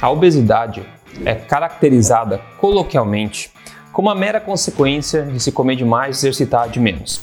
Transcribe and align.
A 0.00 0.08
obesidade 0.08 0.82
é 1.26 1.34
caracterizada 1.34 2.40
coloquialmente 2.58 3.50
como 3.92 4.08
a 4.08 4.14
mera 4.14 4.40
consequência 4.40 5.24
de 5.24 5.38
se 5.38 5.52
comer 5.52 5.76
demais 5.76 6.16
e 6.16 6.20
exercitar 6.20 6.70
de 6.70 6.80
menos. 6.80 7.20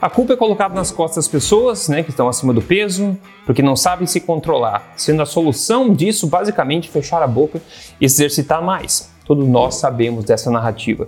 A 0.00 0.10
culpa 0.10 0.32
é 0.32 0.36
colocada 0.36 0.74
nas 0.74 0.90
costas 0.90 1.24
das 1.24 1.30
pessoas 1.30 1.88
né, 1.88 2.02
que 2.02 2.10
estão 2.10 2.26
acima 2.26 2.52
do 2.52 2.60
peso, 2.60 3.16
porque 3.44 3.62
não 3.62 3.76
sabem 3.76 4.08
se 4.08 4.20
controlar, 4.20 4.92
sendo 4.96 5.22
a 5.22 5.26
solução 5.26 5.94
disso 5.94 6.26
basicamente 6.26 6.90
fechar 6.90 7.22
a 7.22 7.28
boca 7.28 7.62
e 8.00 8.04
exercitar 8.04 8.60
mais. 8.60 9.08
Todos 9.24 9.46
nós 9.46 9.76
sabemos 9.76 10.24
dessa 10.24 10.50
narrativa. 10.50 11.06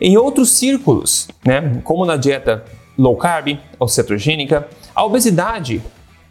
Em 0.00 0.16
outros 0.16 0.52
círculos, 0.52 1.28
né, 1.44 1.82
como 1.84 2.06
na 2.06 2.16
dieta 2.16 2.64
low 2.96 3.16
carb 3.16 3.58
ou 3.78 3.88
cetogênica, 3.88 4.66
a 4.94 5.04
obesidade 5.04 5.82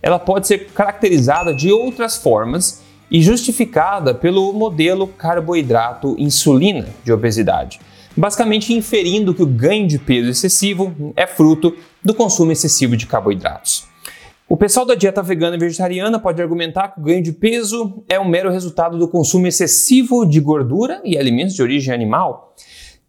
ela 0.01 0.17
pode 0.17 0.47
ser 0.47 0.67
caracterizada 0.71 1.53
de 1.53 1.71
outras 1.71 2.17
formas 2.17 2.83
e 3.09 3.21
justificada 3.21 4.13
pelo 4.13 4.51
modelo 4.53 5.07
carboidrato-insulina 5.07 6.87
de 7.03 7.11
obesidade, 7.11 7.79
basicamente 8.15 8.73
inferindo 8.73 9.33
que 9.33 9.43
o 9.43 9.47
ganho 9.47 9.87
de 9.87 9.99
peso 9.99 10.29
excessivo 10.29 11.13
é 11.15 11.27
fruto 11.27 11.75
do 12.03 12.13
consumo 12.13 12.51
excessivo 12.51 12.95
de 12.95 13.05
carboidratos. 13.05 13.87
O 14.47 14.55
pessoal 14.55 14.85
da 14.85 14.93
dieta 14.93 15.23
vegana 15.23 15.55
e 15.55 15.59
vegetariana 15.59 16.19
pode 16.19 16.39
argumentar 16.39 16.89
que 16.89 16.99
o 16.99 17.03
ganho 17.03 17.23
de 17.23 17.31
peso 17.31 18.03
é 18.07 18.19
um 18.19 18.29
mero 18.29 18.51
resultado 18.51 18.97
do 18.97 19.07
consumo 19.07 19.47
excessivo 19.47 20.23
de 20.23 20.39
gordura 20.39 21.01
e 21.03 21.17
alimentos 21.17 21.55
de 21.55 21.63
origem 21.63 21.93
animal 21.93 22.53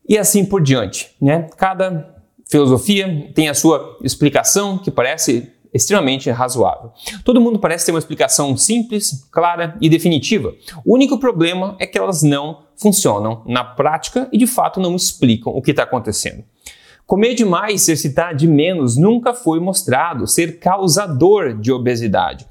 e 0.08 0.16
assim 0.16 0.46
por 0.46 0.62
diante. 0.62 1.14
Né? 1.20 1.46
Cada 1.58 2.16
filosofia 2.48 3.30
tem 3.34 3.48
a 3.48 3.54
sua 3.54 3.98
explicação 4.02 4.78
que 4.78 4.90
parece 4.90 5.52
extremamente 5.76 6.30
razoável. 6.30 6.90
Todo 7.24 7.40
mundo 7.40 7.58
parece 7.58 7.86
ter 7.86 7.92
uma 7.92 7.98
explicação 7.98 8.56
simples, 8.56 9.28
clara 9.30 9.76
e 9.80 9.88
definitiva. 9.88 10.54
O 10.84 10.94
único 10.94 11.18
problema 11.18 11.76
é 11.78 11.86
que 11.86 11.98
elas 11.98 12.22
não 12.22 12.64
funcionam 12.76 13.42
na 13.46 13.64
prática 13.64 14.28
e 14.32 14.38
de 14.38 14.46
fato 14.46 14.80
não 14.80 14.96
explicam 14.96 15.52
o 15.52 15.62
que 15.62 15.70
está 15.70 15.84
acontecendo. 15.84 16.44
Comer 17.06 17.34
demais, 17.34 17.82
exercitar 17.82 18.34
de 18.34 18.48
menos 18.48 18.96
nunca 18.96 19.32
foi 19.32 19.60
mostrado 19.60 20.26
ser 20.26 20.58
causador 20.58 21.56
de 21.56 21.70
obesidade. 21.70 22.44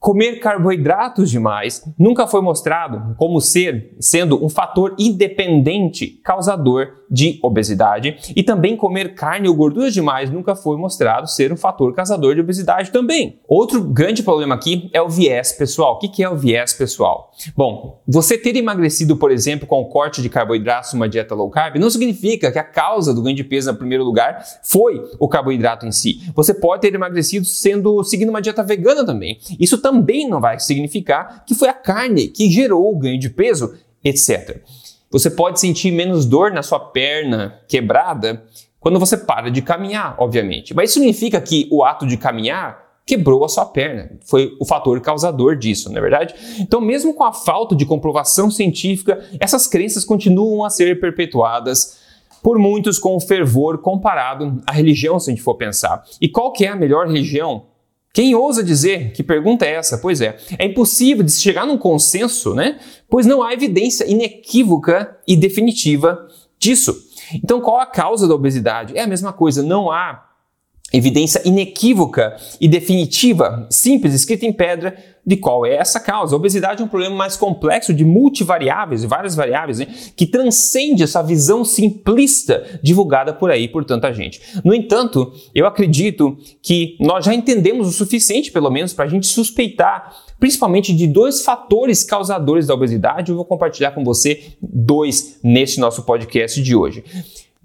Comer 0.00 0.38
carboidratos 0.38 1.30
demais 1.30 1.82
nunca 1.98 2.26
foi 2.26 2.42
mostrado 2.42 3.14
como 3.16 3.40
ser 3.40 3.96
sendo 3.98 4.44
um 4.44 4.50
fator 4.50 4.94
independente 4.98 6.20
causador 6.22 7.03
de 7.10 7.38
obesidade 7.42 8.16
e 8.34 8.42
também 8.42 8.76
comer 8.76 9.14
carne 9.14 9.48
ou 9.48 9.54
gorduras 9.54 9.92
demais 9.92 10.30
nunca 10.30 10.54
foi 10.54 10.76
mostrado 10.76 11.28
ser 11.28 11.52
um 11.52 11.56
fator 11.56 11.94
causador 11.94 12.34
de 12.34 12.40
obesidade 12.40 12.90
também. 12.90 13.40
Outro 13.46 13.82
grande 13.82 14.22
problema 14.22 14.54
aqui 14.54 14.90
é 14.92 15.00
o 15.00 15.08
viés 15.08 15.52
pessoal. 15.52 15.94
O 15.94 15.98
que 15.98 16.22
é 16.22 16.28
o 16.28 16.36
viés 16.36 16.72
pessoal? 16.72 17.30
Bom, 17.56 18.00
você 18.06 18.38
ter 18.38 18.56
emagrecido, 18.56 19.16
por 19.16 19.30
exemplo, 19.30 19.66
com 19.66 19.80
o 19.80 19.86
corte 19.86 20.22
de 20.22 20.28
carboidratos 20.28 20.92
numa 20.92 21.08
dieta 21.08 21.34
low 21.34 21.50
carb 21.50 21.76
não 21.76 21.90
significa 21.90 22.50
que 22.50 22.58
a 22.58 22.64
causa 22.64 23.12
do 23.14 23.22
ganho 23.22 23.36
de 23.36 23.44
peso, 23.44 23.70
em 23.70 23.74
primeiro 23.74 24.04
lugar, 24.04 24.44
foi 24.62 25.02
o 25.18 25.28
carboidrato 25.28 25.86
em 25.86 25.92
si. 25.92 26.20
Você 26.34 26.54
pode 26.54 26.82
ter 26.82 26.94
emagrecido 26.94 27.44
sendo 27.44 28.02
seguindo 28.04 28.30
uma 28.30 28.42
dieta 28.42 28.62
vegana 28.62 29.04
também. 29.04 29.38
Isso 29.58 29.78
também 29.78 30.28
não 30.28 30.40
vai 30.40 30.58
significar 30.58 31.44
que 31.46 31.54
foi 31.54 31.68
a 31.68 31.74
carne 31.74 32.28
que 32.28 32.50
gerou 32.50 32.92
o 32.92 32.98
ganho 32.98 33.18
de 33.18 33.30
peso, 33.30 33.74
etc. 34.02 34.62
Você 35.14 35.30
pode 35.30 35.60
sentir 35.60 35.92
menos 35.92 36.26
dor 36.26 36.50
na 36.50 36.60
sua 36.60 36.80
perna 36.80 37.60
quebrada 37.68 38.42
quando 38.80 38.98
você 38.98 39.16
para 39.16 39.48
de 39.48 39.62
caminhar, 39.62 40.16
obviamente. 40.18 40.74
Mas 40.74 40.90
isso 40.90 40.98
significa 40.98 41.40
que 41.40 41.68
o 41.70 41.84
ato 41.84 42.04
de 42.04 42.16
caminhar 42.16 42.82
quebrou 43.06 43.44
a 43.44 43.48
sua 43.48 43.64
perna. 43.64 44.10
Foi 44.26 44.56
o 44.60 44.64
fator 44.64 45.00
causador 45.00 45.54
disso, 45.54 45.88
não 45.88 45.98
é 45.98 46.00
verdade? 46.00 46.34
Então, 46.58 46.80
mesmo 46.80 47.14
com 47.14 47.22
a 47.22 47.32
falta 47.32 47.76
de 47.76 47.86
comprovação 47.86 48.50
científica, 48.50 49.24
essas 49.38 49.68
crenças 49.68 50.04
continuam 50.04 50.64
a 50.64 50.70
ser 50.70 50.98
perpetuadas 50.98 52.00
por 52.42 52.58
muitos 52.58 52.98
com 52.98 53.20
fervor 53.20 53.78
comparado 53.78 54.60
à 54.66 54.72
religião, 54.72 55.20
se 55.20 55.30
a 55.30 55.32
gente 55.32 55.44
for 55.44 55.54
pensar. 55.54 56.02
E 56.20 56.28
qual 56.28 56.50
que 56.50 56.64
é 56.64 56.70
a 56.70 56.76
melhor 56.76 57.06
religião 57.06 57.66
quem 58.14 58.32
ousa 58.32 58.62
dizer 58.62 59.10
que 59.10 59.24
pergunta 59.24 59.66
é 59.66 59.74
essa? 59.74 59.98
Pois 59.98 60.20
é, 60.20 60.36
é 60.56 60.66
impossível 60.66 61.24
de 61.24 61.32
se 61.32 61.42
chegar 61.42 61.66
num 61.66 61.76
consenso, 61.76 62.54
né? 62.54 62.78
Pois 63.10 63.26
não 63.26 63.42
há 63.42 63.52
evidência 63.52 64.08
inequívoca 64.08 65.18
e 65.26 65.36
definitiva 65.36 66.28
disso. 66.56 66.96
Então, 67.34 67.60
qual 67.60 67.80
a 67.80 67.86
causa 67.86 68.28
da 68.28 68.34
obesidade? 68.34 68.96
É 68.96 69.02
a 69.02 69.06
mesma 69.08 69.32
coisa, 69.32 69.64
não 69.64 69.90
há 69.90 70.30
evidência 70.96 71.42
inequívoca 71.44 72.36
e 72.60 72.68
definitiva, 72.68 73.66
simples, 73.70 74.14
escrita 74.14 74.46
em 74.46 74.52
pedra, 74.52 74.96
de 75.26 75.36
qual 75.36 75.64
é 75.64 75.74
essa 75.74 75.98
causa. 75.98 76.34
A 76.34 76.36
obesidade 76.36 76.82
é 76.82 76.84
um 76.84 76.88
problema 76.88 77.16
mais 77.16 77.36
complexo 77.36 77.94
de 77.94 78.04
multivariáveis 78.04 79.02
e 79.02 79.06
várias 79.06 79.34
variáveis, 79.34 79.78
né, 79.78 79.86
que 80.14 80.26
transcende 80.26 81.02
essa 81.02 81.22
visão 81.22 81.64
simplista 81.64 82.78
divulgada 82.82 83.32
por 83.32 83.50
aí 83.50 83.66
por 83.66 83.84
tanta 83.84 84.12
gente. 84.12 84.40
No 84.62 84.74
entanto, 84.74 85.32
eu 85.54 85.66
acredito 85.66 86.36
que 86.62 86.96
nós 87.00 87.24
já 87.24 87.34
entendemos 87.34 87.88
o 87.88 87.92
suficiente, 87.92 88.52
pelo 88.52 88.70
menos, 88.70 88.92
para 88.92 89.06
a 89.06 89.08
gente 89.08 89.26
suspeitar 89.26 90.14
principalmente 90.38 90.94
de 90.94 91.06
dois 91.06 91.42
fatores 91.42 92.04
causadores 92.04 92.66
da 92.66 92.74
obesidade. 92.74 93.30
Eu 93.30 93.36
vou 93.36 93.44
compartilhar 93.46 93.92
com 93.92 94.04
você 94.04 94.52
dois 94.60 95.38
nesse 95.42 95.80
nosso 95.80 96.02
podcast 96.02 96.62
de 96.62 96.76
hoje. 96.76 97.02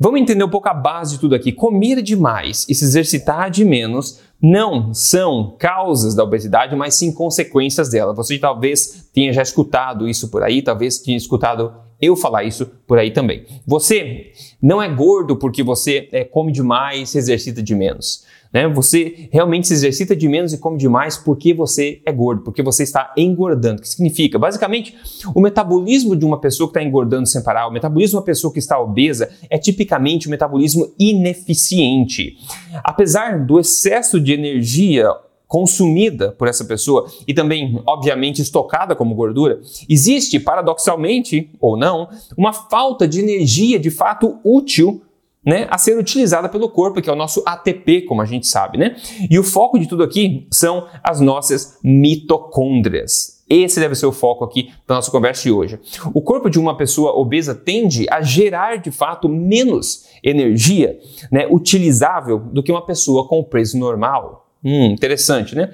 Vamos 0.01 0.21
entender 0.21 0.45
um 0.45 0.49
pouco 0.49 0.69
a 0.69 0.73
base 0.73 1.15
de 1.15 1.19
tudo 1.19 1.35
aqui. 1.35 1.51
Comer 1.51 2.01
demais 2.01 2.65
e 2.69 2.73
se 2.73 2.85
exercitar 2.85 3.51
de 3.51 3.65
menos 3.65 4.21
não 4.41 4.93
são 4.93 5.57
causas 5.59 6.15
da 6.15 6.23
obesidade, 6.23 6.73
mas 6.73 6.95
sim 6.95 7.11
consequências 7.11 7.89
dela. 7.89 8.13
Você 8.13 8.39
talvez 8.39 9.09
tenha 9.13 9.33
já 9.33 9.41
escutado 9.41 10.07
isso 10.07 10.29
por 10.29 10.41
aí, 10.41 10.61
talvez 10.61 10.99
tenha 10.99 11.17
escutado 11.17 11.73
eu 12.01 12.15
falar 12.15 12.43
isso 12.43 12.65
por 12.87 12.97
aí 12.97 13.11
também. 13.11 13.45
Você 13.65 14.31
não 14.61 14.81
é 14.81 14.87
gordo 14.87 15.35
porque 15.35 15.63
você 15.63 16.07
é, 16.11 16.23
come 16.23 16.51
demais, 16.51 17.09
se 17.09 17.17
exercita 17.17 17.61
de 17.61 17.75
menos. 17.75 18.25
Né? 18.51 18.67
Você 18.67 19.29
realmente 19.31 19.67
se 19.67 19.73
exercita 19.73 20.15
de 20.15 20.27
menos 20.27 20.53
e 20.53 20.57
come 20.57 20.77
demais 20.77 21.17
porque 21.17 21.53
você 21.53 22.01
é 22.05 22.11
gordo, 22.11 22.41
porque 22.43 22.63
você 22.63 22.83
está 22.83 23.13
engordando. 23.15 23.79
O 23.79 23.81
que 23.81 23.89
significa? 23.89 24.39
Basicamente, 24.39 24.95
o 25.35 25.41
metabolismo 25.41 26.15
de 26.15 26.25
uma 26.25 26.39
pessoa 26.39 26.67
que 26.67 26.77
está 26.77 26.87
engordando 26.87 27.27
sem 27.27 27.43
parar, 27.43 27.67
o 27.67 27.71
metabolismo 27.71 28.13
de 28.13 28.17
uma 28.17 28.25
pessoa 28.25 28.51
que 28.51 28.59
está 28.59 28.79
obesa, 28.79 29.29
é 29.49 29.57
tipicamente 29.57 30.27
um 30.27 30.31
metabolismo 30.31 30.91
ineficiente. 30.97 32.37
Apesar 32.83 33.45
do 33.45 33.59
excesso 33.59 34.19
de 34.19 34.33
energia 34.33 35.09
consumida 35.49 36.31
por 36.31 36.47
essa 36.47 36.63
pessoa 36.63 37.11
e 37.27 37.33
também, 37.33 37.81
obviamente, 37.87 38.39
estocada 38.39 38.95
como 38.95 39.15
gordura, 39.15 39.59
existe, 39.89 40.39
paradoxalmente 40.39 41.49
ou 41.59 41.75
não, 41.75 42.07
uma 42.37 42.53
falta 42.53 43.07
de 43.07 43.19
energia 43.19 43.79
de 43.79 43.89
fato 43.89 44.39
útil 44.45 45.01
né, 45.43 45.67
a 45.71 45.77
ser 45.79 45.97
utilizada 45.97 46.47
pelo 46.47 46.69
corpo, 46.69 47.01
que 47.01 47.09
é 47.09 47.13
o 47.13 47.15
nosso 47.15 47.41
ATP, 47.47 48.03
como 48.03 48.21
a 48.21 48.25
gente 48.25 48.45
sabe, 48.45 48.77
né? 48.77 48.95
E 49.27 49.39
o 49.39 49.43
foco 49.43 49.79
de 49.79 49.87
tudo 49.87 50.03
aqui 50.03 50.45
são 50.51 50.85
as 51.03 51.19
nossas 51.19 51.79
mitocôndrias. 51.83 53.39
Esse 53.49 53.79
deve 53.79 53.95
ser 53.95 54.05
o 54.05 54.11
foco 54.11 54.43
aqui 54.43 54.71
da 54.87 54.93
nossa 54.95 55.09
conversa 55.09 55.41
de 55.41 55.51
hoje. 55.51 55.79
O 56.13 56.21
corpo 56.21 56.47
de 56.47 56.59
uma 56.59 56.77
pessoa 56.77 57.13
obesa 57.13 57.55
tende 57.55 58.05
a 58.11 58.21
gerar 58.21 58.75
de 58.75 58.91
fato 58.91 59.27
menos 59.27 60.05
energia 60.23 60.99
né, 61.31 61.47
utilizável 61.49 62.37
do 62.37 62.61
que 62.61 62.71
uma 62.71 62.85
pessoa 62.85 63.27
com 63.27 63.43
peso 63.43 63.79
normal. 63.79 64.48
Hum, 64.63 64.85
interessante, 64.87 65.55
né? 65.55 65.71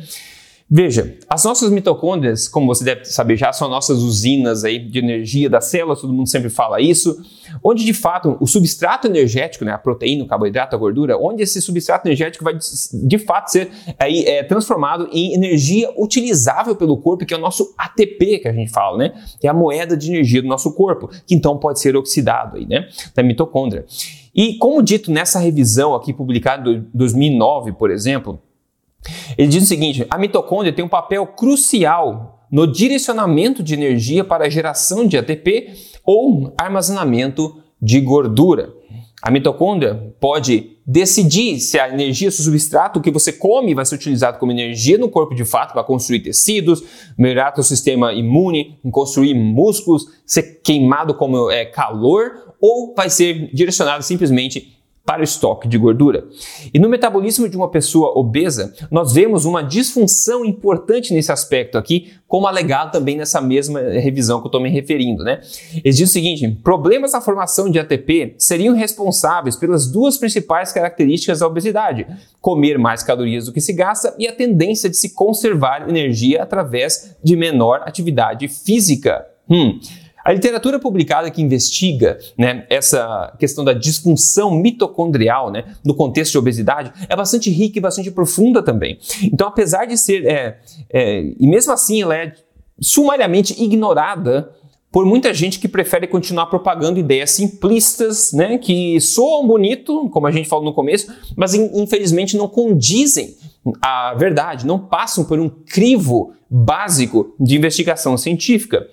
Veja, 0.68 1.16
as 1.30 1.44
nossas 1.44 1.70
mitocôndrias, 1.70 2.48
como 2.48 2.66
você 2.66 2.84
deve 2.84 3.06
saber 3.06 3.38
já, 3.38 3.54
são 3.54 3.70
nossas 3.70 4.00
usinas 4.00 4.64
aí 4.64 4.80
de 4.80 4.98
energia 4.98 5.48
das 5.48 5.66
células, 5.66 6.02
todo 6.02 6.12
mundo 6.12 6.28
sempre 6.28 6.50
fala 6.50 6.82
isso, 6.82 7.16
onde 7.64 7.86
de 7.86 7.94
fato 7.94 8.36
o 8.40 8.48
substrato 8.48 9.06
energético, 9.06 9.64
né, 9.64 9.72
a 9.72 9.78
proteína, 9.78 10.24
o 10.24 10.28
carboidrato, 10.28 10.76
a 10.76 10.80
gordura, 10.80 11.20
onde 11.20 11.44
esse 11.44 11.62
substrato 11.62 12.08
energético 12.08 12.44
vai 12.44 12.58
de 12.58 13.20
fato 13.20 13.52
ser 13.52 13.70
aí, 14.00 14.26
é, 14.26 14.42
transformado 14.42 15.08
em 15.12 15.36
energia 15.36 15.94
utilizável 15.96 16.76
pelo 16.76 16.98
corpo, 16.98 17.28
que 17.28 17.34
é 17.36 17.38
o 17.38 17.42
nosso 17.42 17.76
ATP 17.78 18.40
que 18.40 18.48
a 18.48 18.54
gente 18.54 18.72
fala, 18.72 18.98
né, 18.98 19.14
que 19.40 19.46
é 19.46 19.52
a 19.52 19.54
moeda 19.54 19.96
de 19.96 20.12
energia 20.12 20.42
do 20.42 20.48
nosso 20.48 20.74
corpo, 20.74 21.12
que 21.28 21.36
então 21.36 21.60
pode 21.60 21.80
ser 21.80 21.96
oxidado 21.96 22.58
aí, 22.58 22.66
né, 22.66 22.88
da 23.14 23.22
mitocôndria. 23.22 23.86
E 24.34 24.58
como 24.58 24.82
dito 24.82 25.12
nessa 25.12 25.38
revisão 25.38 25.94
aqui 25.94 26.12
publicada 26.12 26.72
em 26.72 26.88
2009, 26.92 27.74
por 27.74 27.92
exemplo, 27.92 28.40
ele 29.38 29.48
diz 29.48 29.64
o 29.64 29.68
seguinte: 29.68 30.06
a 30.10 30.18
mitocôndria 30.18 30.74
tem 30.74 30.84
um 30.84 30.90
papel 30.90 31.26
crucial 31.28 32.48
no 32.52 32.66
direcionamento 32.66 33.64
de 33.64 33.74
energia 33.74 34.24
para 34.24 34.46
a 34.46 34.50
geração 34.50 35.06
de 35.06 35.18
ATP 35.18 35.74
ou 36.04 36.54
armazenamento 36.58 37.62
de 37.82 38.00
gordura. 38.00 38.74
A 39.22 39.32
mitocôndria 39.32 40.14
pode 40.20 40.76
decidir 40.86 41.60
se 41.60 41.80
a 41.80 41.90
energia, 41.90 42.30
o 42.30 42.32
substrato 42.32 43.02
que 43.02 43.10
você 43.10 43.34
come 43.34 43.74
vai 43.74 43.84
ser 43.84 43.96
utilizado 43.96 44.38
como 44.38 44.52
energia 44.52 45.00
no 45.00 45.10
corpo 45.10 45.34
de 45.34 45.44
fato 45.44 45.74
para 45.74 45.84
construir 45.84 46.20
tecidos, 46.20 46.84
melhorar 47.18 47.54
o 47.58 47.64
sistema 47.64 48.14
imune, 48.14 48.78
construir 48.92 49.34
músculos, 49.34 50.06
ser 50.26 50.62
queimado 50.64 51.16
como 51.16 51.50
é, 51.50 51.66
calor, 51.66 52.54
ou 52.62 52.94
vai 52.96 53.10
ser 53.10 53.50
direcionado 53.52 54.04
simplesmente 54.04 54.75
para 55.06 55.22
o 55.22 55.24
estoque 55.24 55.68
de 55.68 55.78
gordura. 55.78 56.26
E 56.74 56.80
no 56.80 56.90
metabolismo 56.90 57.48
de 57.48 57.56
uma 57.56 57.70
pessoa 57.70 58.18
obesa, 58.18 58.74
nós 58.90 59.14
vemos 59.14 59.46
uma 59.46 59.62
disfunção 59.62 60.44
importante 60.44 61.14
nesse 61.14 61.32
aspecto 61.32 61.78
aqui, 61.78 62.14
como 62.28 62.48
alegado 62.48 62.92
também 62.92 63.16
nessa 63.16 63.40
mesma 63.40 63.80
revisão 63.80 64.40
que 64.40 64.46
eu 64.46 64.50
estou 64.50 64.60
me 64.60 64.70
referindo. 64.70 65.24
Né? 65.24 65.42
Eles 65.84 65.96
dizem 65.96 66.06
o 66.06 66.08
seguinte: 66.08 66.60
problemas 66.64 67.14
na 67.14 67.22
formação 67.22 67.70
de 67.70 67.78
ATP 67.78 68.34
seriam 68.40 68.74
responsáveis 68.74 69.56
pelas 69.56 69.88
duas 69.92 70.18
principais 70.18 70.72
características 70.72 71.40
da 71.40 71.48
obesidade: 71.48 72.08
comer 72.42 72.80
mais 72.80 73.04
calorias 73.04 73.46
do 73.46 73.54
que 73.54 73.62
se 73.62 73.74
gasta 73.74 74.16
e 74.18 74.28
a 74.28 74.34
tendência 74.34 74.90
de 74.90 74.98
se 74.98 75.14
conservar 75.14 75.88
energia 75.88 76.42
através 76.42 77.16
de 77.24 77.36
menor 77.36 77.84
atividade 77.86 78.48
física. 78.48 79.24
Hum. 79.48 79.80
A 80.26 80.34
literatura 80.34 80.80
publicada 80.80 81.30
que 81.30 81.40
investiga 81.40 82.18
né, 82.36 82.66
essa 82.68 83.36
questão 83.38 83.64
da 83.64 83.74
disfunção 83.74 84.50
mitocondrial 84.56 85.52
né, 85.52 85.66
no 85.86 85.94
contexto 85.94 86.32
de 86.32 86.38
obesidade 86.40 86.92
é 87.08 87.16
bastante 87.16 87.52
rica 87.52 87.78
e 87.78 87.82
bastante 87.82 88.10
profunda 88.10 88.64
também. 88.64 88.98
Então, 89.22 89.48
apesar 89.48 89.86
de 89.86 89.96
ser, 89.96 90.26
é, 90.26 90.58
é, 90.90 91.32
e 91.40 91.46
mesmo 91.46 91.72
assim 91.72 92.02
ela 92.02 92.18
é 92.18 92.34
sumariamente 92.82 93.54
ignorada 93.62 94.52
por 94.92 95.06
muita 95.06 95.32
gente 95.32 95.60
que 95.60 95.68
prefere 95.68 96.08
continuar 96.08 96.48
propagando 96.48 96.98
ideias 96.98 97.30
simplistas, 97.30 98.34
né, 98.34 98.58
que 98.58 99.00
soam 99.02 99.46
bonito, 99.46 100.10
como 100.10 100.26
a 100.26 100.32
gente 100.32 100.50
falou 100.50 100.66
no 100.66 100.74
começo, 100.74 101.14
mas 101.36 101.54
infelizmente 101.54 102.36
não 102.36 102.48
condizem 102.48 103.36
à 103.80 104.16
verdade, 104.16 104.66
não 104.66 104.80
passam 104.80 105.24
por 105.24 105.40
um 105.40 105.50
crivo 105.50 106.34
básico 106.50 107.36
de 107.40 107.56
investigação 107.56 108.18
científica. 108.18 108.88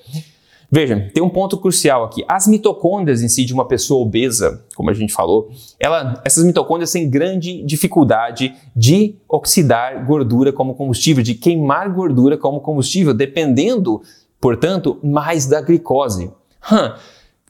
Veja, 0.74 1.10
tem 1.12 1.22
um 1.22 1.28
ponto 1.28 1.58
crucial 1.58 2.02
aqui. 2.02 2.24
As 2.26 2.48
mitocôndrias 2.48 3.20
em 3.20 3.28
si 3.28 3.44
de 3.44 3.52
uma 3.52 3.68
pessoa 3.68 4.00
obesa, 4.00 4.64
como 4.74 4.88
a 4.88 4.94
gente 4.94 5.12
falou, 5.12 5.50
ela, 5.78 6.22
essas 6.24 6.44
mitocôndrias 6.44 6.90
têm 6.90 7.10
grande 7.10 7.62
dificuldade 7.62 8.54
de 8.74 9.16
oxidar 9.28 10.06
gordura 10.06 10.50
como 10.50 10.74
combustível, 10.74 11.22
de 11.22 11.34
queimar 11.34 11.92
gordura 11.92 12.38
como 12.38 12.58
combustível, 12.62 13.12
dependendo, 13.12 14.00
portanto, 14.40 14.98
mais 15.02 15.46
da 15.46 15.60
glicose. 15.60 16.30
Hum. 16.72 16.94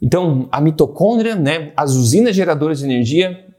Então, 0.03 0.49
a 0.51 0.61
mitocôndria, 0.61 1.37
né, 1.37 1.71
as 1.77 1.95
usinas 1.95 2.35
geradoras 2.35 2.81
de 2.81 2.87
energia, 2.87 3.52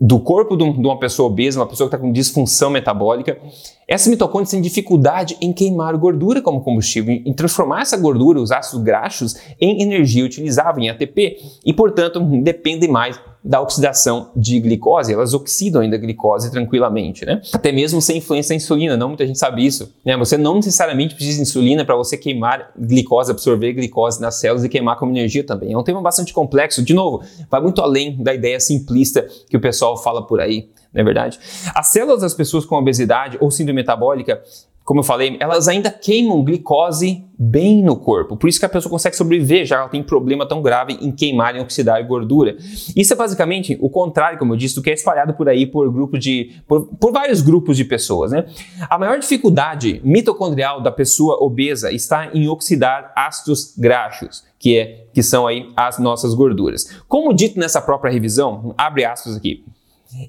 do 0.00 0.18
corpo 0.18 0.56
de 0.56 0.64
uma 0.64 0.98
pessoa 0.98 1.28
obesa, 1.28 1.60
uma 1.60 1.66
pessoa 1.66 1.86
que 1.88 1.94
está 1.94 1.98
com 2.02 2.10
disfunção 2.10 2.70
metabólica, 2.70 3.38
essas 3.86 4.08
mitocôndrias 4.08 4.50
têm 4.50 4.62
dificuldade 4.62 5.36
em 5.42 5.52
queimar 5.52 5.94
gordura 5.98 6.40
como 6.40 6.62
combustível, 6.62 7.12
em 7.12 7.34
transformar 7.34 7.82
essa 7.82 7.98
gordura, 7.98 8.40
os 8.40 8.50
ácidos 8.50 8.82
graxos, 8.82 9.36
em 9.60 9.82
energia 9.82 10.24
utilizável, 10.24 10.82
em 10.82 10.88
ATP, 10.88 11.36
e 11.66 11.72
portanto 11.74 12.18
dependem 12.42 12.88
mais 12.88 13.20
da 13.42 13.60
oxidação 13.60 14.30
de 14.36 14.60
glicose. 14.60 15.12
Elas 15.12 15.34
oxidam 15.34 15.82
ainda 15.82 15.96
a 15.96 15.98
glicose 15.98 16.50
tranquilamente, 16.50 17.24
né? 17.24 17.40
Até 17.52 17.72
mesmo 17.72 18.00
sem 18.00 18.18
influência 18.18 18.50
da 18.50 18.56
insulina, 18.56 18.96
não 18.96 19.08
muita 19.08 19.26
gente 19.26 19.38
sabe 19.38 19.64
isso. 19.64 19.92
Né? 20.04 20.16
Você 20.16 20.36
não 20.36 20.56
necessariamente 20.56 21.14
precisa 21.14 21.36
de 21.36 21.42
insulina 21.42 21.84
para 21.84 21.96
você 21.96 22.16
queimar 22.16 22.70
glicose, 22.78 23.30
absorver 23.30 23.72
glicose 23.72 24.20
nas 24.20 24.36
células 24.36 24.64
e 24.64 24.68
queimar 24.68 24.96
como 24.98 25.12
energia 25.12 25.44
também. 25.44 25.72
É 25.72 25.78
um 25.78 25.82
tema 25.82 26.02
bastante 26.02 26.32
complexo. 26.32 26.82
De 26.82 26.94
novo, 26.94 27.22
vai 27.50 27.60
muito 27.60 27.80
além 27.80 28.22
da 28.22 28.34
ideia 28.34 28.60
simplista 28.60 29.26
que 29.48 29.56
o 29.56 29.60
pessoal 29.60 29.96
fala 29.96 30.26
por 30.26 30.40
aí 30.40 30.68
não 30.92 31.02
é 31.02 31.04
verdade? 31.04 31.38
As 31.74 31.88
células 31.88 32.20
das 32.20 32.34
pessoas 32.34 32.64
com 32.64 32.74
obesidade 32.76 33.38
ou 33.40 33.50
síndrome 33.50 33.80
metabólica, 33.80 34.42
como 34.84 35.00
eu 35.00 35.04
falei, 35.04 35.36
elas 35.38 35.68
ainda 35.68 35.90
queimam 35.90 36.42
glicose 36.42 37.24
bem 37.38 37.82
no 37.82 37.96
corpo. 37.96 38.36
Por 38.36 38.48
isso 38.48 38.58
que 38.58 38.66
a 38.66 38.68
pessoa 38.68 38.90
consegue 38.90 39.16
sobreviver, 39.16 39.64
já 39.64 39.76
ela 39.76 39.88
tem 39.88 40.02
problema 40.02 40.46
tão 40.46 40.60
grave 40.60 40.98
em 41.00 41.12
queimar 41.12 41.54
e 41.54 41.60
oxidar 41.60 42.04
gordura. 42.06 42.56
Isso 42.96 43.12
é 43.12 43.16
basicamente 43.16 43.78
o 43.80 43.88
contrário, 43.88 44.38
como 44.38 44.52
eu 44.52 44.56
disse, 44.56 44.74
do 44.74 44.82
que 44.82 44.90
é 44.90 44.94
espalhado 44.94 45.34
por 45.34 45.48
aí 45.48 45.66
por 45.66 45.90
grupos 45.92 46.18
de 46.18 46.56
por, 46.66 46.86
por 46.96 47.12
vários 47.12 47.40
grupos 47.40 47.76
de 47.76 47.84
pessoas, 47.84 48.32
né? 48.32 48.46
A 48.88 48.98
maior 48.98 49.18
dificuldade 49.18 50.00
mitocondrial 50.04 50.82
da 50.82 50.90
pessoa 50.90 51.42
obesa 51.42 51.92
está 51.92 52.30
em 52.34 52.48
oxidar 52.48 53.12
ácidos 53.14 53.74
graxos, 53.78 54.44
que 54.58 54.76
é 54.76 55.06
que 55.14 55.22
são 55.22 55.46
aí 55.46 55.70
as 55.76 55.98
nossas 55.98 56.34
gorduras. 56.34 57.00
Como 57.06 57.32
dito 57.32 57.58
nessa 57.58 57.80
própria 57.80 58.12
revisão, 58.12 58.74
abre 58.76 59.04
aspas 59.04 59.36
aqui. 59.36 59.64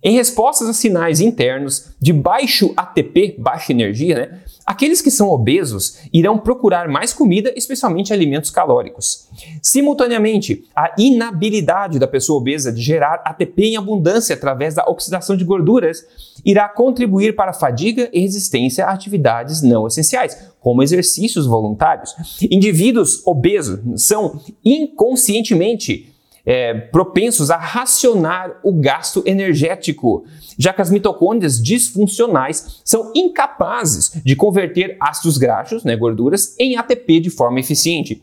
Em 0.04 0.16
respostas 0.16 0.70
a 0.70 0.74
sinais 0.74 1.20
internos 1.20 1.88
de 2.00 2.14
baixo 2.14 2.74
ATP, 2.78 3.36
baixa 3.40 3.72
energia, 3.72 4.16
né, 4.16 4.40
aqueles 4.66 5.02
que 5.02 5.10
são 5.10 5.30
obesos 5.30 5.98
irão 6.14 6.38
procurar 6.38 6.88
mais 6.88 7.14
comida, 7.14 7.52
especialmente 7.56 8.14
alimentos 8.14 8.52
calóricos. 8.52 9.28
Simultaneamente, 9.62 10.66
a 10.76 10.94
inabilidade 10.98 11.98
da 11.98 12.08
pessoa 12.08 12.40
obesa 12.40 12.72
de 12.72 12.82
gerar 12.82 13.22
ATP 13.26 13.64
em 13.64 13.78
abundância 13.78 14.36
através 14.36 14.76
da 14.76 14.86
oxidação 14.86 15.36
de 15.36 15.44
gorduras 15.44 16.06
irá 16.46 16.70
contribuir 16.70 17.36
para 17.36 17.52
a 17.52 17.56
fadiga 17.56 18.10
e 18.14 18.20
resistência 18.20 18.86
a 18.86 18.92
atividades 18.92 19.62
não 19.62 19.88
essenciais, 19.88 20.38
como 20.60 20.84
exercícios 20.84 21.48
voluntários. 21.48 22.16
Indivíduos 22.42 23.26
obesos 23.26 23.80
são 23.96 24.40
inconscientemente 24.64 26.12
é, 26.46 26.74
propensos 26.74 27.52
a 27.52 27.58
racionar 27.58 28.60
o 28.64 28.74
gasto 28.74 29.24
energético, 29.26 30.26
já 30.58 30.74
que 30.74 30.82
as 30.82 30.90
mitocôndrias 30.90 31.62
disfuncionais 31.62 32.82
são 32.84 33.12
incapazes 33.16 34.22
de 34.24 34.36
converter 34.36 34.98
ácidos 35.00 35.38
graxos, 35.38 35.84
né, 35.84 35.96
gorduras, 35.96 36.56
em 36.60 36.78
ATP 36.78 37.20
de 37.20 37.30
forma 37.30 37.60
eficiente. 37.60 38.22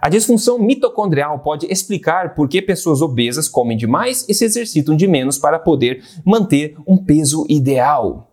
A 0.00 0.08
disfunção 0.08 0.58
mitocondrial 0.58 1.40
pode 1.40 1.66
explicar 1.66 2.34
por 2.34 2.48
que 2.48 2.62
pessoas 2.62 3.02
obesas 3.02 3.48
comem 3.48 3.76
demais 3.76 4.24
e 4.28 4.34
se 4.34 4.44
exercitam 4.44 4.96
de 4.96 5.08
menos 5.08 5.38
para 5.38 5.58
poder 5.58 6.04
manter 6.24 6.76
um 6.86 6.96
peso 6.96 7.44
ideal. 7.48 8.28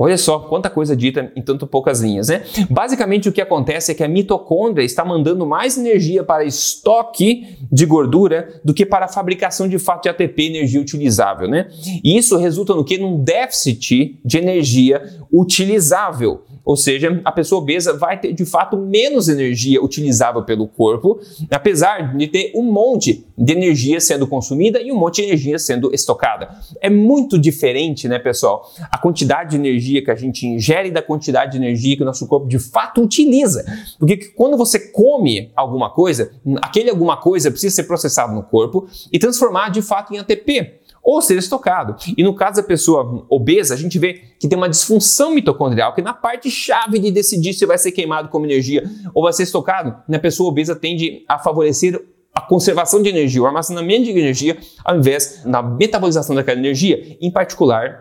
Olha 0.00 0.16
só 0.16 0.38
quanta 0.38 0.70
coisa 0.70 0.96
dita 0.96 1.32
em 1.34 1.42
tanto 1.42 1.66
poucas 1.66 2.00
linhas, 2.00 2.28
né? 2.28 2.44
Basicamente 2.70 3.28
o 3.28 3.32
que 3.32 3.40
acontece 3.40 3.90
é 3.90 3.94
que 3.96 4.04
a 4.04 4.08
mitocôndria 4.08 4.84
está 4.84 5.04
mandando 5.04 5.44
mais 5.44 5.76
energia 5.76 6.22
para 6.22 6.44
estoque 6.44 7.58
de 7.70 7.84
gordura 7.84 8.60
do 8.64 8.72
que 8.72 8.86
para 8.86 9.06
a 9.06 9.08
fabricação 9.08 9.66
de 9.66 9.76
fato 9.76 10.04
de 10.04 10.08
ATP, 10.08 10.44
energia 10.44 10.80
utilizável, 10.80 11.48
né? 11.48 11.66
E 12.04 12.16
isso 12.16 12.36
resulta 12.36 12.74
no 12.74 12.84
que? 12.84 12.96
Num 12.96 13.24
déficit 13.24 14.20
de 14.24 14.38
energia 14.38 15.02
utilizável. 15.32 16.42
Ou 16.68 16.76
seja, 16.76 17.18
a 17.24 17.32
pessoa 17.32 17.62
obesa 17.62 17.96
vai 17.96 18.20
ter 18.20 18.34
de 18.34 18.44
fato 18.44 18.76
menos 18.76 19.26
energia 19.26 19.82
utilizável 19.82 20.42
pelo 20.42 20.68
corpo, 20.68 21.18
apesar 21.50 22.14
de 22.14 22.26
ter 22.28 22.52
um 22.54 22.62
monte 22.62 23.24
de 23.38 23.54
energia 23.54 23.98
sendo 24.02 24.26
consumida 24.26 24.78
e 24.78 24.92
um 24.92 24.94
monte 24.94 25.22
de 25.22 25.28
energia 25.28 25.58
sendo 25.58 25.90
estocada. 25.94 26.50
É 26.82 26.90
muito 26.90 27.38
diferente, 27.38 28.06
né, 28.06 28.18
pessoal? 28.18 28.70
A 28.92 28.98
quantidade 28.98 29.52
de 29.52 29.56
energia 29.56 30.04
que 30.04 30.10
a 30.10 30.14
gente 30.14 30.46
ingere 30.46 30.90
da 30.90 31.00
quantidade 31.00 31.52
de 31.52 31.56
energia 31.56 31.96
que 31.96 32.02
o 32.02 32.04
nosso 32.06 32.26
corpo 32.26 32.46
de 32.46 32.58
fato 32.58 33.00
utiliza. 33.00 33.64
Porque 33.98 34.18
quando 34.36 34.54
você 34.58 34.78
come 34.90 35.50
alguma 35.56 35.88
coisa, 35.88 36.30
aquele 36.60 36.90
alguma 36.90 37.16
coisa 37.16 37.50
precisa 37.50 37.76
ser 37.76 37.84
processado 37.84 38.34
no 38.34 38.42
corpo 38.42 38.86
e 39.10 39.18
transformado 39.18 39.72
de 39.72 39.80
fato 39.80 40.12
em 40.12 40.18
ATP 40.18 40.80
ou 41.08 41.22
ser 41.22 41.38
estocado. 41.38 41.96
E 42.18 42.22
no 42.22 42.34
caso 42.34 42.60
da 42.60 42.62
pessoa 42.62 43.24
obesa, 43.30 43.72
a 43.72 43.78
gente 43.78 43.98
vê 43.98 44.12
que 44.38 44.46
tem 44.46 44.58
uma 44.58 44.68
disfunção 44.68 45.34
mitocondrial, 45.34 45.94
que 45.94 46.02
na 46.02 46.12
parte 46.12 46.50
chave 46.50 46.98
de 46.98 47.10
decidir 47.10 47.54
se 47.54 47.64
vai 47.64 47.78
ser 47.78 47.92
queimado 47.92 48.28
como 48.28 48.44
energia 48.44 48.84
ou 49.14 49.22
vai 49.22 49.32
ser 49.32 49.44
estocado, 49.44 50.02
na 50.06 50.18
pessoa 50.18 50.50
obesa 50.50 50.76
tende 50.76 51.24
a 51.26 51.38
favorecer 51.38 51.98
a 52.34 52.42
conservação 52.42 53.02
de 53.02 53.08
energia, 53.08 53.42
o 53.42 53.46
armazenamento 53.46 54.04
de 54.04 54.10
energia, 54.10 54.58
ao 54.84 54.98
invés 54.98 55.42
da 55.46 55.62
metabolização 55.62 56.36
daquela 56.36 56.58
energia, 56.58 57.16
em 57.22 57.30
particular 57.30 57.98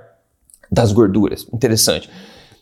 das 0.70 0.92
gorduras. 0.92 1.48
Interessante. 1.54 2.10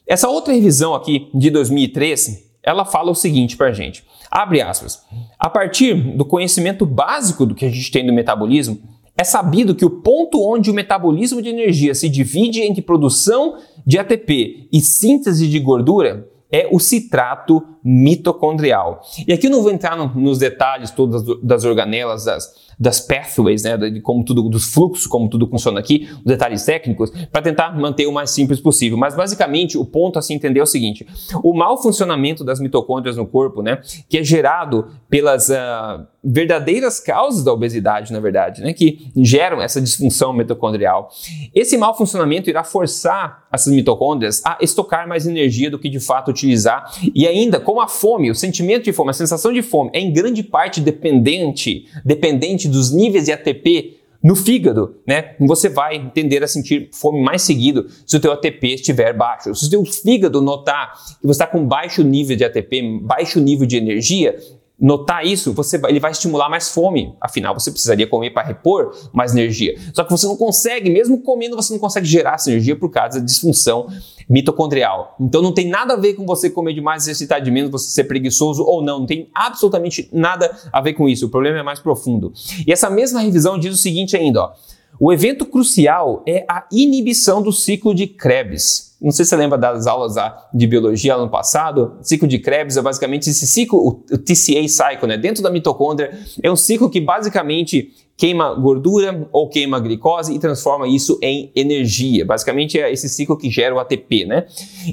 Essa 0.05 0.29
outra 0.29 0.53
revisão 0.53 0.93
aqui 0.93 1.27
de 1.33 1.49
2013, 1.49 2.51
ela 2.61 2.85
fala 2.85 3.09
o 3.09 3.15
seguinte 3.15 3.57
para 3.57 3.69
a 3.69 3.73
gente. 3.73 4.03
Abre 4.29 4.61
aspas. 4.61 5.01
A 5.39 5.49
partir 5.49 5.95
do 5.95 6.23
conhecimento 6.23 6.85
básico 6.85 7.47
do 7.47 7.55
que 7.55 7.65
a 7.65 7.69
gente 7.69 7.89
tem 7.89 8.05
do 8.05 8.13
metabolismo, 8.13 8.94
é 9.17 9.23
sabido 9.23 9.75
que 9.75 9.85
o 9.85 9.89
ponto 9.89 10.41
onde 10.41 10.69
o 10.69 10.73
metabolismo 10.73 11.41
de 11.41 11.49
energia 11.49 11.95
se 11.95 12.09
divide 12.09 12.61
entre 12.61 12.81
produção 12.81 13.57
de 13.85 13.97
ATP 13.97 14.67
e 14.71 14.81
síntese 14.81 15.47
de 15.47 15.59
gordura 15.59 16.29
é 16.51 16.67
o 16.71 16.79
citrato 16.79 17.63
mitocondrial. 17.85 19.01
E 19.27 19.31
aqui 19.31 19.45
eu 19.45 19.51
não 19.51 19.61
vou 19.61 19.71
entrar 19.71 19.95
no, 19.95 20.07
nos 20.19 20.39
detalhes 20.39 20.89
todas 20.89 21.23
das 21.43 21.63
organelas, 21.63 22.25
das, 22.25 22.51
das 22.79 22.99
pathways, 22.99 23.61
né, 23.61 23.77
de 23.77 24.01
como 24.01 24.25
tudo, 24.25 24.49
dos 24.49 24.73
fluxos, 24.73 25.05
como 25.05 25.29
tudo 25.29 25.47
funciona 25.47 25.79
aqui, 25.79 26.09
os 26.17 26.25
detalhes 26.25 26.65
técnicos, 26.65 27.11
para 27.31 27.43
tentar 27.43 27.77
manter 27.77 28.07
o 28.07 28.11
mais 28.11 28.31
simples 28.31 28.59
possível. 28.59 28.97
Mas 28.97 29.15
basicamente 29.15 29.77
o 29.77 29.85
ponto 29.85 30.17
a 30.17 30.21
se 30.23 30.33
entender 30.33 30.59
é 30.59 30.63
o 30.63 30.65
seguinte: 30.65 31.05
o 31.43 31.53
mau 31.53 31.79
funcionamento 31.79 32.43
das 32.43 32.59
mitocôndrias 32.59 33.17
no 33.17 33.27
corpo, 33.27 33.61
né, 33.61 33.79
que 34.09 34.17
é 34.17 34.23
gerado 34.23 34.87
pelas 35.07 35.49
uh, 35.49 36.05
verdadeiras 36.23 36.99
causas 36.99 37.43
da 37.43 37.53
obesidade, 37.53 38.11
na 38.11 38.19
verdade, 38.19 38.63
né, 38.63 38.73
que 38.73 39.11
geram 39.17 39.61
essa 39.61 39.79
disfunção 39.79 40.33
mitocondrial. 40.33 41.09
Esse 41.53 41.77
mau 41.77 41.95
funcionamento 41.95 42.49
irá 42.49 42.63
forçar 42.63 43.45
essas 43.51 43.71
mitocôndrias 43.71 44.41
a 44.43 44.57
estocar 44.59 45.07
mais 45.07 45.27
energia 45.27 45.69
do 45.69 45.79
que 45.79 45.87
de 45.87 45.99
fato 45.99 46.31
utilizar 46.31 46.91
e 47.13 47.27
ainda 47.27 47.59
como 47.59 47.74
a 47.79 47.87
fome, 47.87 48.31
o 48.31 48.35
sentimento 48.35 48.83
de 48.83 48.93
fome, 48.93 49.09
a 49.09 49.13
sensação 49.13 49.51
de 49.51 49.61
fome 49.61 49.91
é 49.93 49.99
em 49.99 50.11
grande 50.11 50.43
parte 50.43 50.81
dependente, 50.81 51.87
dependente 52.03 52.67
dos 52.67 52.91
níveis 52.91 53.25
de 53.25 53.31
ATP 53.31 53.97
no 54.25 54.35
fígado, 54.35 54.95
né? 55.05 55.35
Você 55.39 55.69
vai 55.69 56.09
tender 56.09 56.43
a 56.43 56.47
sentir 56.47 56.89
fome 56.91 57.21
mais 57.21 57.43
seguido 57.43 57.85
se 58.07 58.17
o 58.17 58.19
teu 58.19 58.31
ATP 58.31 58.73
estiver 58.73 59.13
baixo. 59.13 59.53
Se 59.53 59.67
o 59.67 59.69
teu 59.69 59.85
fígado 59.85 60.41
notar 60.41 60.93
que 61.21 61.27
você 61.27 61.43
está 61.43 61.45
com 61.45 61.63
baixo 61.63 62.01
nível 62.01 62.35
de 62.35 62.43
ATP, 62.43 63.01
baixo 63.03 63.39
nível 63.39 63.67
de 63.67 63.77
energia, 63.77 64.35
notar 64.79 65.25
isso, 65.25 65.53
você 65.53 65.77
vai, 65.77 65.91
ele 65.91 65.99
vai 65.99 66.11
estimular 66.11 66.49
mais 66.49 66.69
fome. 66.69 67.15
Afinal, 67.21 67.53
você 67.53 67.71
precisaria 67.71 68.05
comer 68.05 68.31
para 68.31 68.45
repor 68.45 68.93
mais 69.13 69.31
energia. 69.31 69.75
Só 69.93 70.03
que 70.03 70.11
você 70.11 70.25
não 70.25 70.35
consegue, 70.35 70.89
mesmo 70.89 71.21
comendo, 71.21 71.55
você 71.55 71.73
não 71.73 71.79
consegue 71.79 72.05
gerar 72.05 72.35
essa 72.35 72.49
energia 72.49 72.75
por 72.75 72.89
causa 72.89 73.19
da 73.19 73.25
disfunção 73.25 73.87
mitocondrial. 74.29 75.15
Então 75.19 75.41
não 75.41 75.53
tem 75.53 75.69
nada 75.69 75.93
a 75.93 75.97
ver 75.97 76.13
com 76.13 76.25
você 76.25 76.49
comer 76.49 76.73
demais, 76.73 77.03
exercitar 77.03 77.41
de 77.41 77.49
menos, 77.51 77.71
você 77.71 77.89
ser 77.89 78.03
preguiçoso 78.03 78.63
ou 78.63 78.83
não. 78.83 78.99
Não 78.99 79.05
tem 79.05 79.29
absolutamente 79.33 80.09
nada 80.11 80.55
a 80.71 80.81
ver 80.81 80.93
com 80.93 81.07
isso. 81.07 81.27
O 81.27 81.29
problema 81.29 81.59
é 81.59 81.63
mais 81.63 81.79
profundo. 81.79 82.33
E 82.65 82.71
essa 82.71 82.89
mesma 82.89 83.21
revisão 83.21 83.57
diz 83.57 83.73
o 83.73 83.81
seguinte 83.81 84.17
ainda, 84.17 84.41
ó. 84.41 84.53
O 84.97 85.11
evento 85.11 85.45
crucial 85.45 86.23
é 86.25 86.45
a 86.47 86.65
inibição 86.71 87.41
do 87.41 87.51
ciclo 87.51 87.93
de 87.93 88.07
Krebs. 88.07 88.94
Não 89.05 89.11
sei 89.11 89.23
se 89.23 89.29
você 89.29 89.35
lembra 89.35 89.55
das 89.55 89.85
aulas 89.85 90.15
de 90.51 90.65
biologia 90.65 91.13
ano 91.13 91.29
passado. 91.29 91.95
Ciclo 92.01 92.27
de 92.27 92.39
Krebs 92.39 92.75
é 92.75 92.81
basicamente 92.81 93.29
esse 93.29 93.45
ciclo, 93.45 93.87
o 93.87 94.17
TCA 94.17 94.67
cycle, 94.67 95.07
né? 95.07 95.15
Dentro 95.15 95.43
da 95.43 95.51
mitocôndria, 95.51 96.17
é 96.41 96.51
um 96.51 96.55
ciclo 96.55 96.89
que 96.89 96.99
basicamente 96.99 97.93
queima 98.17 98.53
gordura 98.53 99.27
ou 99.31 99.49
queima 99.49 99.79
glicose 99.79 100.33
e 100.33 100.39
transforma 100.39 100.87
isso 100.87 101.19
em 101.21 101.51
energia. 101.55 102.25
Basicamente 102.25 102.79
é 102.79 102.91
esse 102.91 103.09
ciclo 103.09 103.37
que 103.37 103.49
gera 103.49 103.75
o 103.75 103.79
ATP, 103.79 104.25
né? 104.25 104.45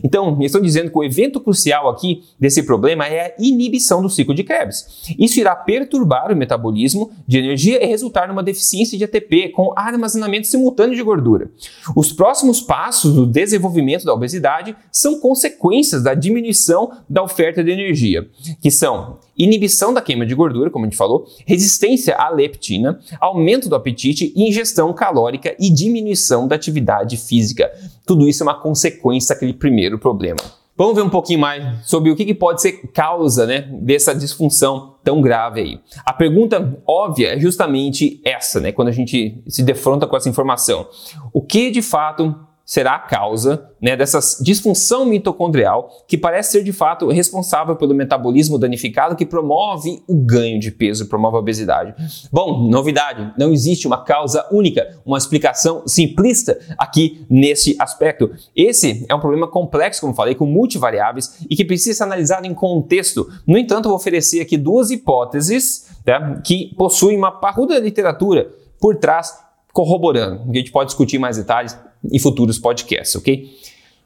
Então, 0.03 0.37
estou 0.41 0.61
dizendo 0.61 0.91
que 0.91 0.99
o 0.99 1.05
evento 1.05 1.41
crucial 1.41 1.89
aqui 1.89 2.23
desse 2.39 2.65
problema 2.65 3.07
é 3.07 3.27
a 3.27 3.35
inibição 3.39 4.03
do 4.03 4.09
ciclo 4.09 4.35
de 4.35 4.43
Krebs. 4.43 5.03
Isso 5.19 5.39
irá 5.39 5.55
perturbar 5.55 6.33
o 6.33 6.37
metabolismo 6.37 7.11
de 7.27 7.39
energia 7.39 7.83
e 7.83 7.87
resultar 7.87 8.27
numa 8.27 8.43
deficiência 8.43 8.99
de 8.99 9.05
ATP 9.05 9.51
com 9.51 9.73
armazenamento 9.77 10.49
simultâneo 10.49 10.97
de 10.97 11.03
gordura. 11.03 11.51
Os 11.95 12.13
próximos 12.13 12.61
passos 12.61 13.15
do 13.15 13.27
desenvolvimento 13.27 14.05
da 14.05 14.15
obesidade 14.15 14.75
são 14.91 15.21
consequências 15.21 16.03
da 16.03 16.15
diminuição 16.15 16.91
da 17.09 17.23
oferta 17.23 17.63
de 17.63 17.71
energia, 17.71 18.29
que 18.61 18.71
são 18.71 19.19
inibição 19.43 19.93
da 19.93 20.01
queima 20.01 20.27
de 20.27 20.35
gordura, 20.35 20.71
como 20.71 20.85
a 20.85 20.89
gente 20.89 20.97
falou, 20.97 21.27
resistência 21.47 22.17
à 22.17 22.29
leptina, 22.29 22.99
aumento 23.21 23.69
do 23.69 23.77
apetite, 23.77 24.33
ingestão 24.37 24.93
calórica 24.93 25.55
e 25.59 25.71
diminuição 25.71 26.47
da 26.47 26.57
atividade 26.57 27.17
física. 27.17 27.71
Tudo 28.07 28.29
isso 28.29 28.43
é 28.43 28.47
uma 28.47 28.61
consequência 28.61 29.35
daquele 29.35 29.53
primeiro 29.53 29.99
problema. 29.99 30.39
Vamos 30.75 30.97
ver 30.97 31.03
um 31.03 31.11
pouquinho 31.11 31.39
mais 31.39 31.87
sobre 31.87 32.11
o 32.11 32.17
que, 32.17 32.25
que 32.25 32.35
pode 32.35 32.63
ser 32.63 32.73
causa 32.93 33.47
né, 33.47 33.69
dessa 33.83 34.15
disfunção 34.15 34.95
tão 35.05 35.21
grave 35.21 35.61
aí. 35.61 35.81
A 36.05 36.13
pergunta 36.15 36.81
óbvia 36.87 37.35
é 37.35 37.39
justamente 37.39 38.21
essa, 38.25 38.59
né, 38.59 38.73
quando 38.73 38.89
a 38.89 38.93
gente 38.93 39.43
se 39.47 39.63
defronta 39.63 40.07
com 40.07 40.17
essa 40.17 40.31
informação. 40.31 40.89
O 41.33 41.43
que 41.43 41.71
de 41.71 41.83
fato 41.83 42.35
será 42.65 42.95
a 42.95 42.99
causa 42.99 43.71
né, 43.81 43.97
dessa 43.97 44.21
disfunção 44.43 45.05
mitocondrial 45.05 45.91
que 46.07 46.17
parece 46.17 46.53
ser 46.53 46.65
de 46.65 46.73
fato 46.73 47.09
responsável 47.09 47.77
pelo 47.77 47.95
metabolismo 47.95 48.59
danificado 48.59 49.17
que 49.17 49.27
promove 49.27 50.03
o 50.07 50.15
ganho 50.15 50.61
de 50.61 50.71
peso, 50.71 51.09
promove 51.09 51.37
a 51.37 51.41
obesidade. 51.41 51.95
Bom, 52.31 52.69
novidade, 52.69 53.33
não 53.37 53.53
existe 53.53 53.87
uma 53.87 54.05
causa 54.05 54.47
única, 54.51 54.97
uma 55.05 55.19
explicação 55.19 55.83
simplista 55.87 56.59
aqui 56.79 57.27
nesse 57.29 57.77
aspecto. 57.79 58.31
Esse 58.55 59.05
é 59.09 59.15
um 59.15 59.21
problema 59.21 59.49
complexo, 59.49 60.01
como 60.01 60.15
falei, 60.15 60.35
com 60.35 60.47
multivariáveis 60.47 61.45
e 61.51 61.57
que 61.57 61.65
precisa 61.65 61.99
ser 61.99 62.05
analisado 62.05 62.47
em 62.47 62.55
contexto. 62.55 63.29
No 63.47 63.59
entanto, 63.59 63.87
eu 63.87 63.91
vou 63.91 63.97
oferecer 63.97 64.41
aqui 64.41 64.57
duas 64.57 64.91
hipóteses 64.91 65.89
né, 66.07 66.41
que 66.45 66.75
possuem 66.77 67.17
uma 67.17 67.33
parruda 67.33 67.79
literatura 67.79 68.49
por 68.81 68.97
trás 68.97 69.37
corroborando. 69.73 70.51
A 70.51 70.55
gente 70.55 70.71
pode 70.71 70.89
discutir 70.89 71.19
mais 71.19 71.37
detalhes 71.37 71.77
em 72.11 72.19
futuros 72.19 72.59
podcasts, 72.59 73.17
ok? 73.17 73.51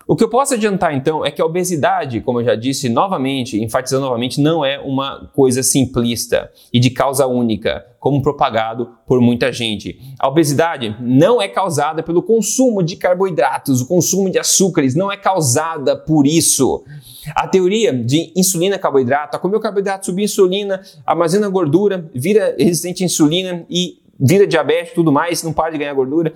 O 0.09 0.15
que 0.15 0.23
eu 0.23 0.29
posso 0.29 0.55
adiantar 0.55 0.95
então 0.95 1.27
é 1.27 1.33
que 1.33 1.43
a 1.43 1.45
obesidade, 1.45 2.21
como 2.21 2.41
eu 2.41 2.45
já 2.45 2.55
disse 2.55 2.89
novamente, 2.89 3.61
enfatizando 3.61 4.05
novamente, 4.05 4.41
não 4.41 4.65
é 4.65 4.79
uma 4.79 5.29
coisa 5.35 5.65
simplista 5.65 6.49
e 6.73 6.79
de 6.79 6.91
causa 6.91 7.27
única, 7.27 7.85
como 7.99 8.23
propagado 8.23 8.89
por 9.05 9.21
muita 9.21 9.53
gente. 9.53 9.99
A 10.17 10.29
obesidade 10.29 10.95
não 11.01 11.43
é 11.43 11.49
causada 11.49 12.05
pelo 12.05 12.23
consumo 12.23 12.85
de 12.85 12.95
carboidratos, 12.95 13.81
o 13.81 13.89
consumo 13.89 14.31
de 14.31 14.39
açúcares, 14.39 14.95
não 14.95 15.11
é 15.11 15.17
causada 15.17 15.97
por 15.97 16.25
isso. 16.25 16.85
A 17.35 17.49
teoria 17.49 17.93
de 17.93 18.33
insulina 18.37 18.79
carboidrato, 18.79 19.37
a 19.37 19.41
comer 19.41 19.57
o 19.57 19.61
carboidrato, 19.61 20.07
subir 20.07 20.23
insulina, 20.23 20.81
armazena 21.05 21.49
gordura, 21.49 22.09
vira 22.15 22.55
resistente 22.57 23.03
à 23.03 23.07
insulina 23.07 23.67
e 23.69 23.99
vira 24.21 24.47
diabetes 24.47 24.95
tudo 24.95 25.11
mais, 25.11 25.43
não 25.43 25.53
para 25.53 25.71
de 25.71 25.79
ganhar 25.79 25.95
gordura, 25.95 26.33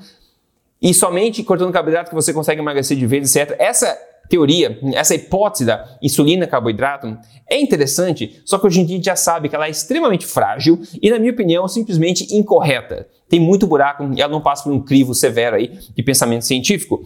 e 0.80 0.94
somente 0.94 1.42
cortando 1.42 1.72
carboidrato 1.72 2.08
que 2.08 2.14
você 2.14 2.32
consegue 2.32 2.60
emagrecer 2.60 2.96
de 2.96 3.06
vez, 3.06 3.34
etc. 3.34 3.56
Essa 3.58 3.98
teoria, 4.28 4.78
essa 4.94 5.14
hipótese 5.14 5.64
da 5.64 5.84
insulina 6.00 6.46
carboidrato 6.46 7.18
é 7.48 7.60
interessante, 7.60 8.40
só 8.44 8.58
que 8.58 8.66
hoje 8.66 8.80
em 8.80 8.84
dia 8.86 8.94
a 8.94 8.98
gente 8.98 9.06
já 9.06 9.16
sabe 9.16 9.48
que 9.48 9.56
ela 9.56 9.66
é 9.66 9.70
extremamente 9.70 10.24
frágil 10.24 10.80
e, 11.02 11.10
na 11.10 11.18
minha 11.18 11.32
opinião, 11.32 11.66
simplesmente 11.66 12.32
incorreta. 12.34 13.08
Tem 13.28 13.40
muito 13.40 13.66
buraco 13.66 14.08
e 14.16 14.22
ela 14.22 14.30
não 14.30 14.40
passa 14.40 14.62
por 14.62 14.72
um 14.72 14.80
crivo 14.80 15.14
severo 15.14 15.56
aí 15.56 15.76
de 15.94 16.02
pensamento 16.02 16.44
científico. 16.44 17.02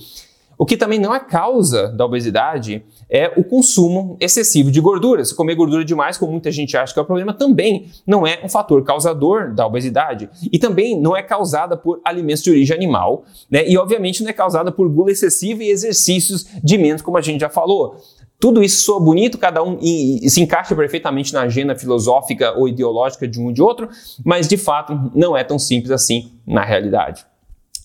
O 0.57 0.65
que 0.65 0.77
também 0.77 0.99
não 0.99 1.15
é 1.15 1.21
causa 1.21 1.89
da 1.89 2.05
obesidade 2.05 2.85
é 3.11 3.33
o 3.37 3.45
consumo 3.45 4.17
excessivo 4.21 4.71
de 4.71 4.81
gordura. 4.81 5.25
Se 5.25 5.35
comer 5.35 5.55
gordura 5.55 5.85
demais, 5.85 6.17
como 6.17 6.33
muita 6.33 6.51
gente 6.51 6.77
acha 6.77 6.93
que 6.93 6.99
é 6.99 7.03
o 7.03 7.05
problema, 7.05 7.33
também 7.33 7.87
não 8.07 8.27
é 8.27 8.41
um 8.45 8.49
fator 8.49 8.83
causador 8.85 9.53
da 9.53 9.67
obesidade. 9.67 10.29
E 10.53 10.59
também 10.59 11.01
não 11.01 11.17
é 11.17 11.23
causada 11.23 11.77
por 11.77 12.01
alimentos 12.05 12.43
de 12.43 12.51
origem 12.51 12.77
animal, 12.77 13.25
né? 13.51 13.69
E 13.69 13.77
obviamente 13.77 14.23
não 14.23 14.31
é 14.31 14.33
causada 14.33 14.71
por 14.71 14.89
gula 14.89 15.11
excessiva 15.11 15.63
e 15.63 15.71
exercícios 15.71 16.47
de 16.63 16.79
menos, 16.79 17.03
como 17.03 17.17
a 17.17 17.21
gente 17.21 17.41
já 17.41 17.49
falou. 17.49 17.97
Tudo 18.39 18.63
isso 18.63 18.85
soa 18.85 19.01
bonito, 19.01 19.39
cada 19.39 19.63
um 19.63 19.79
e, 19.81 20.25
e 20.25 20.29
se 20.29 20.43
encaixa 20.43 20.75
perfeitamente 20.75 21.33
na 21.33 21.43
agenda 21.43 21.75
filosófica 21.75 22.53
ou 22.53 22.69
ideológica 22.69 23.27
de 23.27 23.41
um 23.41 23.47
ou 23.47 23.53
de 23.53 23.63
outro, 23.63 23.89
mas 24.25 24.47
de 24.47 24.57
fato 24.57 25.11
não 25.15 25.37
é 25.37 25.43
tão 25.43 25.59
simples 25.59 25.91
assim 25.91 26.33
na 26.47 26.63
realidade. 26.63 27.25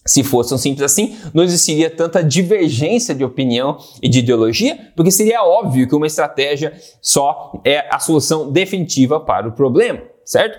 Se 0.06 0.24
fosse 0.24 0.50
tão 0.50 0.58
simples 0.58 0.84
assim, 0.84 1.18
não 1.34 1.44
existiria 1.44 1.90
tanta 1.90 2.24
divergência 2.24 3.14
de 3.14 3.24
opinião 3.24 3.78
e 4.02 4.08
de 4.10 4.20
ideologia, 4.20 4.92
porque 4.96 5.12
seria 5.12 5.44
óbvio 5.44 5.88
que 5.88 5.96
uma 5.96 6.08
estratégia 6.08 6.74
só 7.02 7.62
é 7.66 7.86
a 7.94 8.00
solução 8.00 8.52
definitiva 8.52 9.20
para 9.20 9.48
o 9.48 9.52
problema, 9.52 10.02
certo? 10.26 10.58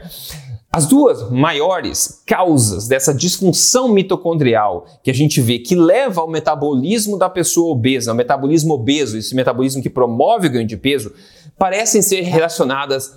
As 0.73 0.87
duas 0.87 1.29
maiores 1.33 2.23
causas 2.25 2.87
dessa 2.87 3.13
disfunção 3.13 3.89
mitocondrial 3.89 4.87
que 5.03 5.11
a 5.11 5.15
gente 5.15 5.41
vê 5.41 5.59
que 5.59 5.75
leva 5.75 6.21
ao 6.21 6.31
metabolismo 6.31 7.19
da 7.19 7.29
pessoa 7.29 7.73
obesa, 7.73 8.13
ao 8.13 8.17
metabolismo 8.17 8.75
obeso, 8.75 9.19
esse 9.19 9.35
metabolismo 9.35 9.83
que 9.83 9.91
promove 9.91 10.47
o 10.47 10.51
ganho 10.51 10.67
de 10.67 10.77
peso, 10.77 11.13
parecem 11.59 12.01
ser 12.03 12.21
relacionadas 12.21 13.13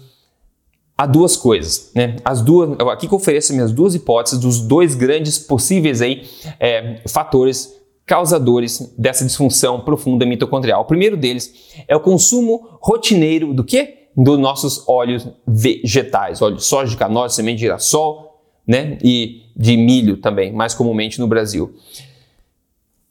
há 0.97 1.05
duas 1.05 1.35
coisas, 1.35 1.91
né? 1.95 2.15
As 2.23 2.41
duas, 2.41 2.77
eu 2.79 2.89
aqui 2.89 3.07
que 3.07 3.15
ofereço 3.15 3.53
minhas 3.53 3.71
duas 3.71 3.95
hipóteses 3.95 4.39
dos 4.39 4.59
dois 4.62 4.95
grandes 4.95 5.39
possíveis 5.39 6.01
aí 6.01 6.23
é, 6.59 7.01
fatores 7.07 7.73
causadores 8.05 8.93
dessa 8.97 9.25
disfunção 9.25 9.79
profunda 9.79 10.25
mitocondrial. 10.25 10.81
O 10.81 10.85
primeiro 10.85 11.15
deles 11.15 11.73
é 11.88 11.95
o 11.95 12.00
consumo 12.00 12.77
rotineiro 12.81 13.53
do 13.53 13.63
quê? 13.63 14.09
Dos 14.15 14.38
nossos 14.38 14.88
óleos 14.88 15.27
vegetais, 15.47 16.41
óleo 16.41 16.57
de 16.57 16.63
soja, 16.63 16.91
de 16.91 16.97
canola, 16.97 17.29
semente 17.29 17.57
de 17.57 17.62
girassol, 17.62 18.41
né? 18.67 18.97
E 19.03 19.43
de 19.55 19.75
milho 19.77 20.17
também, 20.17 20.51
mais 20.51 20.73
comumente 20.73 21.19
no 21.19 21.27
Brasil. 21.27 21.73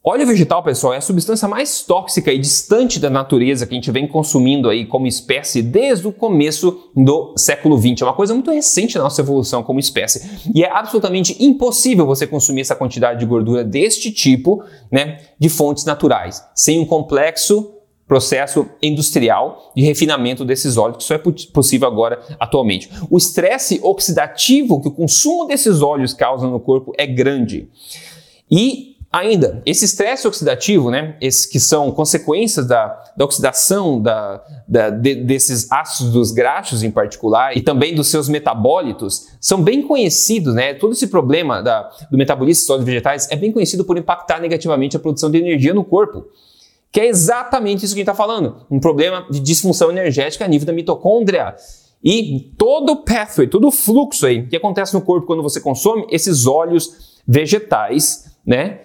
Óleo 0.05 0.27
vegetal, 0.27 0.61
pessoal, 0.61 0.93
é 0.93 0.97
a 0.97 1.01
substância 1.01 1.47
mais 1.47 1.81
tóxica 1.81 2.29
e 2.33 2.37
distante 2.37 2.99
da 2.99 3.09
natureza 3.09 3.65
que 3.65 3.73
a 3.73 3.75
gente 3.75 3.89
vem 3.89 4.05
consumindo 4.05 4.67
aí 4.67 4.85
como 4.85 5.07
espécie 5.07 5.61
desde 5.61 6.05
o 6.05 6.11
começo 6.11 6.91
do 6.93 7.33
século 7.37 7.77
XX. 7.77 8.01
É 8.01 8.03
uma 8.03 8.13
coisa 8.13 8.33
muito 8.33 8.51
recente 8.51 8.97
na 8.97 9.05
nossa 9.05 9.21
evolução 9.21 9.63
como 9.63 9.79
espécie. 9.79 10.51
E 10.53 10.61
é 10.61 10.69
absolutamente 10.69 11.41
impossível 11.41 12.05
você 12.05 12.27
consumir 12.27 12.59
essa 12.59 12.75
quantidade 12.75 13.21
de 13.21 13.25
gordura 13.25 13.63
deste 13.63 14.11
tipo, 14.11 14.61
né, 14.91 15.19
de 15.39 15.47
fontes 15.47 15.85
naturais, 15.85 16.43
sem 16.53 16.81
um 16.81 16.85
complexo 16.85 17.71
processo 18.05 18.67
industrial 18.81 19.71
de 19.73 19.83
refinamento 19.83 20.43
desses 20.43 20.75
óleos, 20.75 20.97
que 20.97 21.03
só 21.05 21.15
é 21.15 21.21
possível 21.53 21.87
agora 21.87 22.19
atualmente. 22.37 22.89
O 23.09 23.17
estresse 23.17 23.79
oxidativo 23.81 24.81
que 24.81 24.89
o 24.89 24.91
consumo 24.91 25.45
desses 25.45 25.81
óleos 25.81 26.13
causa 26.13 26.45
no 26.45 26.59
corpo 26.59 26.91
é 26.97 27.07
grande. 27.07 27.69
E 28.51 28.92
Ainda, 29.13 29.61
esse 29.63 29.85
estresse 29.85 30.27
oxidativo, 30.27 30.89
né, 30.89 31.15
esses 31.21 31.45
que 31.45 31.59
são 31.59 31.91
consequências 31.91 32.65
da, 32.65 32.87
da 33.15 33.23
oxidação 33.23 34.01
da, 34.01 34.43
da, 34.67 34.89
de, 34.89 35.13
desses 35.13 35.71
ácidos 35.71 36.31
graxos 36.31 36.81
em 36.81 36.89
particular 36.89 37.55
e 37.55 37.61
também 37.61 37.93
dos 37.93 38.07
seus 38.07 38.27
metabólitos, 38.27 39.27
são 39.39 39.61
bem 39.61 39.83
conhecidos, 39.83 40.55
né? 40.55 40.73
Todo 40.73 40.93
esse 40.93 41.05
problema 41.05 41.61
da, 41.61 41.91
do 42.09 42.17
metabolismo 42.17 42.65
de 42.65 42.71
óleos 42.71 42.85
vegetais 42.87 43.27
é 43.29 43.35
bem 43.35 43.51
conhecido 43.51 43.85
por 43.85 43.99
impactar 43.99 44.41
negativamente 44.41 44.97
a 44.97 44.99
produção 44.99 45.29
de 45.29 45.37
energia 45.37 45.75
no 45.75 45.83
corpo. 45.83 46.25
Que 46.91 47.01
é 47.01 47.05
exatamente 47.05 47.85
isso 47.85 47.93
que 47.93 47.99
a 47.99 48.01
gente 48.01 48.09
está 48.09 48.15
falando, 48.15 48.65
um 48.69 48.79
problema 48.79 49.27
de 49.29 49.39
disfunção 49.39 49.91
energética 49.91 50.43
a 50.43 50.47
nível 50.47 50.65
da 50.65 50.73
mitocôndria. 50.73 51.55
e 52.03 52.51
todo 52.57 52.93
o 52.93 53.03
pathway, 53.03 53.47
todo 53.47 53.67
o 53.67 53.71
fluxo 53.71 54.25
aí 54.25 54.47
que 54.47 54.55
acontece 54.55 54.91
no 54.91 55.01
corpo 55.01 55.27
quando 55.27 55.43
você 55.43 55.61
consome 55.61 56.07
esses 56.09 56.47
óleos 56.47 57.21
vegetais, 57.27 58.35
né? 58.43 58.79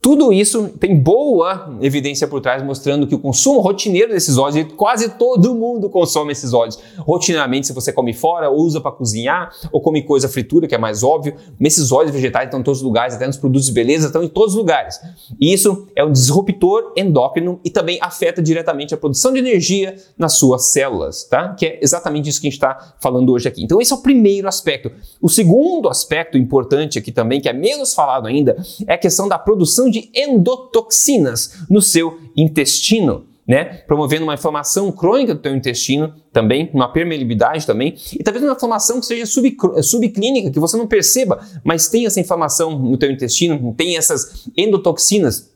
Tudo 0.00 0.32
isso 0.32 0.68
tem 0.78 0.96
boa 0.96 1.76
evidência 1.80 2.28
por 2.28 2.40
trás 2.40 2.62
mostrando 2.62 3.06
que 3.06 3.16
o 3.16 3.18
consumo 3.18 3.60
rotineiro 3.60 4.12
desses 4.12 4.38
óleos, 4.38 4.72
quase 4.76 5.10
todo 5.10 5.54
mundo 5.54 5.90
consome 5.90 6.30
esses 6.30 6.54
óleos 6.54 6.78
rotineiramente, 6.98 7.66
se 7.66 7.72
você 7.72 7.92
come 7.92 8.14
fora, 8.14 8.48
ou 8.48 8.58
usa 8.58 8.80
para 8.80 8.92
cozinhar, 8.92 9.50
ou 9.72 9.80
come 9.80 10.02
coisa 10.02 10.28
fritura, 10.28 10.68
que 10.68 10.74
é 10.74 10.78
mais 10.78 11.02
óbvio. 11.02 11.34
Esses 11.60 11.90
óleos 11.90 12.12
vegetais 12.12 12.46
estão 12.46 12.60
em 12.60 12.62
todos 12.62 12.78
os 12.78 12.84
lugares, 12.84 13.16
até 13.16 13.26
nos 13.26 13.36
produtos 13.36 13.66
de 13.66 13.72
beleza, 13.72 14.06
estão 14.06 14.22
em 14.22 14.28
todos 14.28 14.54
os 14.54 14.58
lugares. 14.58 15.00
E 15.40 15.52
isso 15.52 15.88
é 15.96 16.04
um 16.04 16.12
disruptor 16.12 16.92
endócrino 16.96 17.58
e 17.64 17.70
também 17.70 17.98
afeta 18.00 18.40
diretamente 18.40 18.94
a 18.94 18.96
produção 18.96 19.32
de 19.32 19.40
energia 19.40 19.96
nas 20.16 20.34
suas 20.34 20.66
células, 20.66 21.24
tá? 21.24 21.54
Que 21.54 21.66
é 21.66 21.78
exatamente 21.82 22.28
isso 22.28 22.40
que 22.40 22.46
a 22.46 22.50
gente 22.50 22.56
está 22.56 22.94
falando 23.00 23.32
hoje 23.32 23.48
aqui. 23.48 23.64
Então, 23.64 23.80
esse 23.80 23.92
é 23.92 23.96
o 23.96 24.00
primeiro 24.00 24.46
aspecto. 24.46 24.92
O 25.20 25.28
segundo 25.28 25.88
aspecto 25.88 26.38
importante 26.38 26.98
aqui 26.98 27.10
também, 27.10 27.40
que 27.40 27.48
é 27.48 27.52
menos 27.52 27.94
falado 27.94 28.28
ainda, 28.28 28.56
é 28.86 28.94
a 28.94 28.98
questão 28.98 29.26
da 29.28 29.38
produção 29.38 29.87
de 29.90 30.10
endotoxinas 30.14 31.58
no 31.68 31.80
seu 31.80 32.18
intestino. 32.36 33.26
Né, 33.46 33.64
promovendo 33.64 34.24
uma 34.24 34.34
inflamação 34.34 34.92
crônica 34.92 35.34
do 35.34 35.40
teu 35.40 35.56
intestino 35.56 36.12
também, 36.30 36.68
uma 36.74 36.92
permeabilidade 36.92 37.66
também, 37.66 37.94
e 38.12 38.22
talvez 38.22 38.44
uma 38.44 38.52
inflamação 38.52 39.00
que 39.00 39.06
seja 39.06 39.24
sub, 39.24 39.56
subclínica, 39.82 40.50
que 40.50 40.60
você 40.60 40.76
não 40.76 40.86
perceba, 40.86 41.40
mas 41.64 41.88
tem 41.88 42.04
essa 42.04 42.20
inflamação 42.20 42.78
no 42.78 42.98
teu 42.98 43.10
intestino, 43.10 43.72
tem 43.74 43.96
essas 43.96 44.50
endotoxinas 44.54 45.50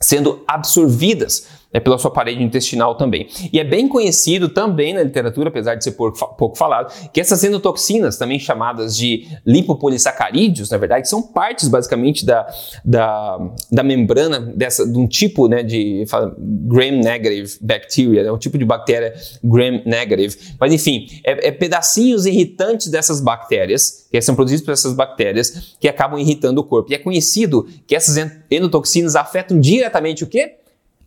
sendo 0.00 0.42
absorvidas 0.48 1.46
né, 1.72 1.80
pela 1.80 1.98
sua 1.98 2.10
parede 2.10 2.42
intestinal 2.42 2.94
também. 2.94 3.28
E 3.52 3.60
é 3.60 3.64
bem 3.64 3.88
conhecido 3.88 4.48
também 4.48 4.94
na 4.94 5.02
literatura, 5.02 5.48
apesar 5.48 5.74
de 5.74 5.84
ser 5.84 5.92
pouco, 5.92 6.36
pouco 6.36 6.56
falado, 6.56 6.92
que 7.12 7.20
essas 7.20 7.42
endotoxinas, 7.44 8.16
também 8.16 8.38
chamadas 8.38 8.96
de 8.96 9.26
lipopolissacarídeos, 9.46 10.70
na 10.70 10.78
verdade, 10.78 11.08
são 11.08 11.22
partes 11.22 11.68
basicamente 11.68 12.24
da, 12.24 12.46
da, 12.84 13.38
da 13.70 13.82
membrana 13.82 14.40
dessa, 14.40 14.86
de 14.86 14.98
um 14.98 15.06
tipo 15.06 15.48
né, 15.48 15.62
de 15.62 16.04
gram-negative 16.38 17.58
bacteria, 17.60 18.22
é 18.22 18.32
um 18.32 18.38
tipo 18.38 18.56
de 18.56 18.64
bactéria 18.64 19.14
gram-negative. 19.44 20.36
Mas 20.58 20.72
enfim, 20.72 21.06
é, 21.24 21.48
é 21.48 21.52
pedacinhos 21.52 22.26
irritantes 22.26 22.88
dessas 22.88 23.20
bactérias, 23.20 24.06
que 24.10 24.20
são 24.22 24.34
produzidos 24.34 24.64
por 24.64 24.72
essas 24.72 24.94
bactérias, 24.94 25.76
que 25.78 25.88
acabam 25.88 26.18
irritando 26.18 26.60
o 26.60 26.64
corpo. 26.64 26.90
E 26.90 26.94
é 26.94 26.98
conhecido 26.98 27.68
que 27.86 27.94
essas 27.94 28.16
endotoxinas 28.50 29.14
afetam 29.14 29.60
diretamente 29.60 30.24
o 30.24 30.26
quê? 30.26 30.57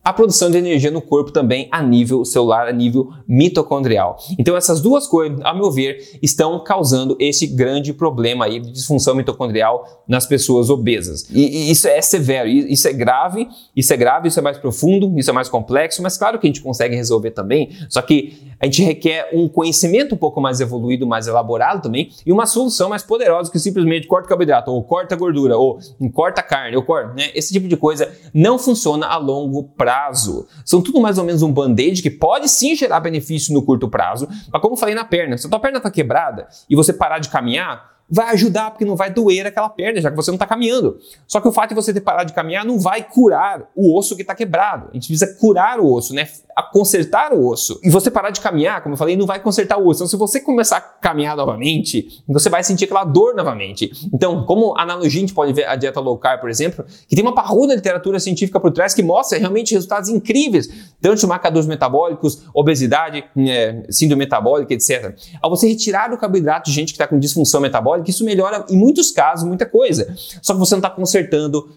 A 0.03 0.12
produção 0.12 0.50
de 0.50 0.58
energia 0.58 0.89
no 0.89 1.01
corpo 1.01 1.31
também 1.31 1.67
a 1.72 1.81
nível 1.81 2.25
celular, 2.25 2.67
a 2.67 2.72
nível 2.72 3.13
mitocondrial. 3.27 4.17
Então 4.38 4.58
essas 4.58 4.81
duas 4.81 5.05
coisas, 5.05 5.39
a 5.43 5.53
meu 5.53 5.72
ver, 5.72 6.17
estão 6.22 6.60
causando 6.63 7.15
esse 7.20 7.46
grande 7.46 7.93
problema 7.93 8.46
aí 8.46 8.60
de 8.60 8.72
disfunção 8.72 9.13
mitocondrial 9.13 10.03
nas 10.08 10.25
pessoas 10.25 10.70
obesas. 10.70 11.29
E, 11.29 11.41
e 11.41 11.72
isso 11.72 11.88
é 11.88 12.01
severo, 12.01 12.48
isso 12.48 12.88
é 12.88 12.93
grave, 12.93 13.48
isso 13.75 13.93
é 13.93 13.98
grave, 13.98 14.27
isso 14.27 14.39
é 14.39 14.41
mais 14.41 14.58
profundo, 14.58 15.17
isso 15.20 15.29
é 15.29 15.34
mais 15.34 15.48
complexo, 15.48 16.01
mas 16.01 16.17
claro 16.17 16.39
que 16.39 16.48
a 16.48 16.50
gente 16.50 16.62
consegue 16.62 16.96
resolver 16.96 17.31
também, 17.31 17.70
só 17.88 18.01
que 18.01 18.51
a 18.60 18.65
gente 18.65 18.84
requer 18.84 19.29
um 19.34 19.48
conhecimento 19.48 20.15
um 20.15 20.17
pouco 20.17 20.41
mais 20.41 20.60
evoluído, 20.60 21.05
mais 21.05 21.27
elaborado 21.27 21.81
também, 21.81 22.10
e 22.25 22.31
uma 22.31 22.46
solução 22.46 22.89
mais 22.89 23.03
poderosa 23.03 23.51
que 23.51 23.60
simplesmente 23.60 24.08
corta 24.08 24.27
carboidrato, 24.27 24.72
ou 24.72 24.84
corta 24.84 25.15
gordura, 25.15 25.58
ou 25.58 25.79
corta 26.13 26.41
carne, 26.41 26.75
ou 26.75 26.84
corta, 26.84 27.13
né? 27.13 27.29
Esse 27.34 27.53
tipo 27.53 27.67
de 27.67 27.77
coisa 27.77 28.12
não 28.34 28.58
funciona 28.58 29.08
a 29.08 29.17
longo 29.17 29.63
prazo 29.63 29.90
prazo. 29.91 30.48
São 30.63 30.81
tudo 30.81 31.01
mais 31.01 31.17
ou 31.17 31.25
menos 31.25 31.41
um 31.41 31.51
band-aid 31.51 32.01
que 32.01 32.10
pode 32.10 32.48
sim 32.48 32.75
gerar 32.75 33.01
benefício 33.01 33.53
no 33.53 33.62
curto 33.62 33.89
prazo, 33.89 34.27
mas 34.51 34.62
como 34.62 34.75
eu 34.75 34.77
falei 34.77 34.95
na 34.95 35.03
perna, 35.03 35.38
se 35.38 35.48
a 35.48 35.50
tua 35.50 35.60
perna 35.60 35.77
está 35.77 35.91
quebrada 35.91 36.48
e 36.69 36.75
você 36.75 36.93
parar 36.93 37.19
de 37.19 37.27
caminhar, 37.27 37.90
vai 38.11 38.29
ajudar 38.33 38.71
porque 38.71 38.83
não 38.83 38.95
vai 38.95 39.09
doer 39.09 39.47
aquela 39.47 39.69
perna, 39.69 40.01
já 40.01 40.09
que 40.09 40.15
você 40.15 40.29
não 40.29 40.35
está 40.35 40.45
caminhando. 40.45 40.99
Só 41.25 41.39
que 41.39 41.47
o 41.47 41.51
fato 41.51 41.69
de 41.69 41.75
você 41.75 41.93
ter 41.93 42.01
parado 42.01 42.27
de 42.27 42.33
caminhar 42.33 42.65
não 42.65 42.77
vai 42.77 43.03
curar 43.03 43.69
o 43.73 43.97
osso 43.97 44.15
que 44.15 44.21
está 44.21 44.35
quebrado. 44.35 44.89
A 44.91 44.93
gente 44.93 45.07
precisa 45.07 45.33
curar 45.39 45.79
o 45.79 45.93
osso, 45.93 46.13
né? 46.13 46.27
A 46.55 46.61
consertar 46.61 47.31
o 47.31 47.47
osso. 47.47 47.79
E 47.81 47.89
você 47.89 48.11
parar 48.11 48.29
de 48.31 48.41
caminhar, 48.41 48.83
como 48.83 48.93
eu 48.93 48.97
falei, 48.97 49.15
não 49.15 49.25
vai 49.25 49.39
consertar 49.39 49.77
o 49.77 49.87
osso. 49.87 49.99
Então, 49.99 50.07
se 50.07 50.17
você 50.17 50.41
começar 50.41 50.77
a 50.77 50.81
caminhar 50.81 51.37
novamente, 51.37 52.21
você 52.27 52.50
vai 52.50 52.63
sentir 52.63 52.85
aquela 52.85 53.05
dor 53.05 53.33
novamente. 53.33 53.89
Então, 54.13 54.45
como 54.45 54.77
analogia, 54.77 55.19
a 55.19 55.21
gente 55.21 55.33
pode 55.33 55.53
ver 55.53 55.65
a 55.65 55.75
dieta 55.77 56.00
low 56.01 56.17
carb, 56.17 56.41
por 56.41 56.50
exemplo, 56.50 56.83
que 57.07 57.15
tem 57.15 57.24
uma 57.24 57.33
parruda 57.33 57.74
literatura 57.74 58.19
científica 58.19 58.59
por 58.59 58.71
trás 58.71 58.93
que 58.93 59.01
mostra 59.01 59.37
realmente 59.37 59.74
resultados 59.74 60.09
incríveis, 60.09 60.69
tanto 61.00 61.21
de 61.21 61.27
marcadores 61.27 61.67
metabólicos, 61.67 62.43
obesidade, 62.53 63.24
é, 63.37 63.83
síndrome 63.89 64.21
metabólica, 64.25 64.74
etc. 64.74 65.15
Ao 65.41 65.50
você 65.50 65.67
retirar 65.67 66.11
o 66.11 66.17
carboidrato 66.17 66.69
gente 66.69 66.87
que 66.87 66.93
está 66.93 67.07
com 67.07 67.17
disfunção 67.17 67.61
metabólica, 67.61 68.00
que 68.03 68.11
isso 68.11 68.24
melhora, 68.25 68.66
em 68.70 68.77
muitos 68.77 69.11
casos, 69.11 69.48
muita 69.48 69.66
coisa. 69.66 70.14
Só 70.42 70.53
que 70.53 70.59
você 70.59 70.74
não 70.74 70.79
está 70.79 70.90
consertando 70.90 71.70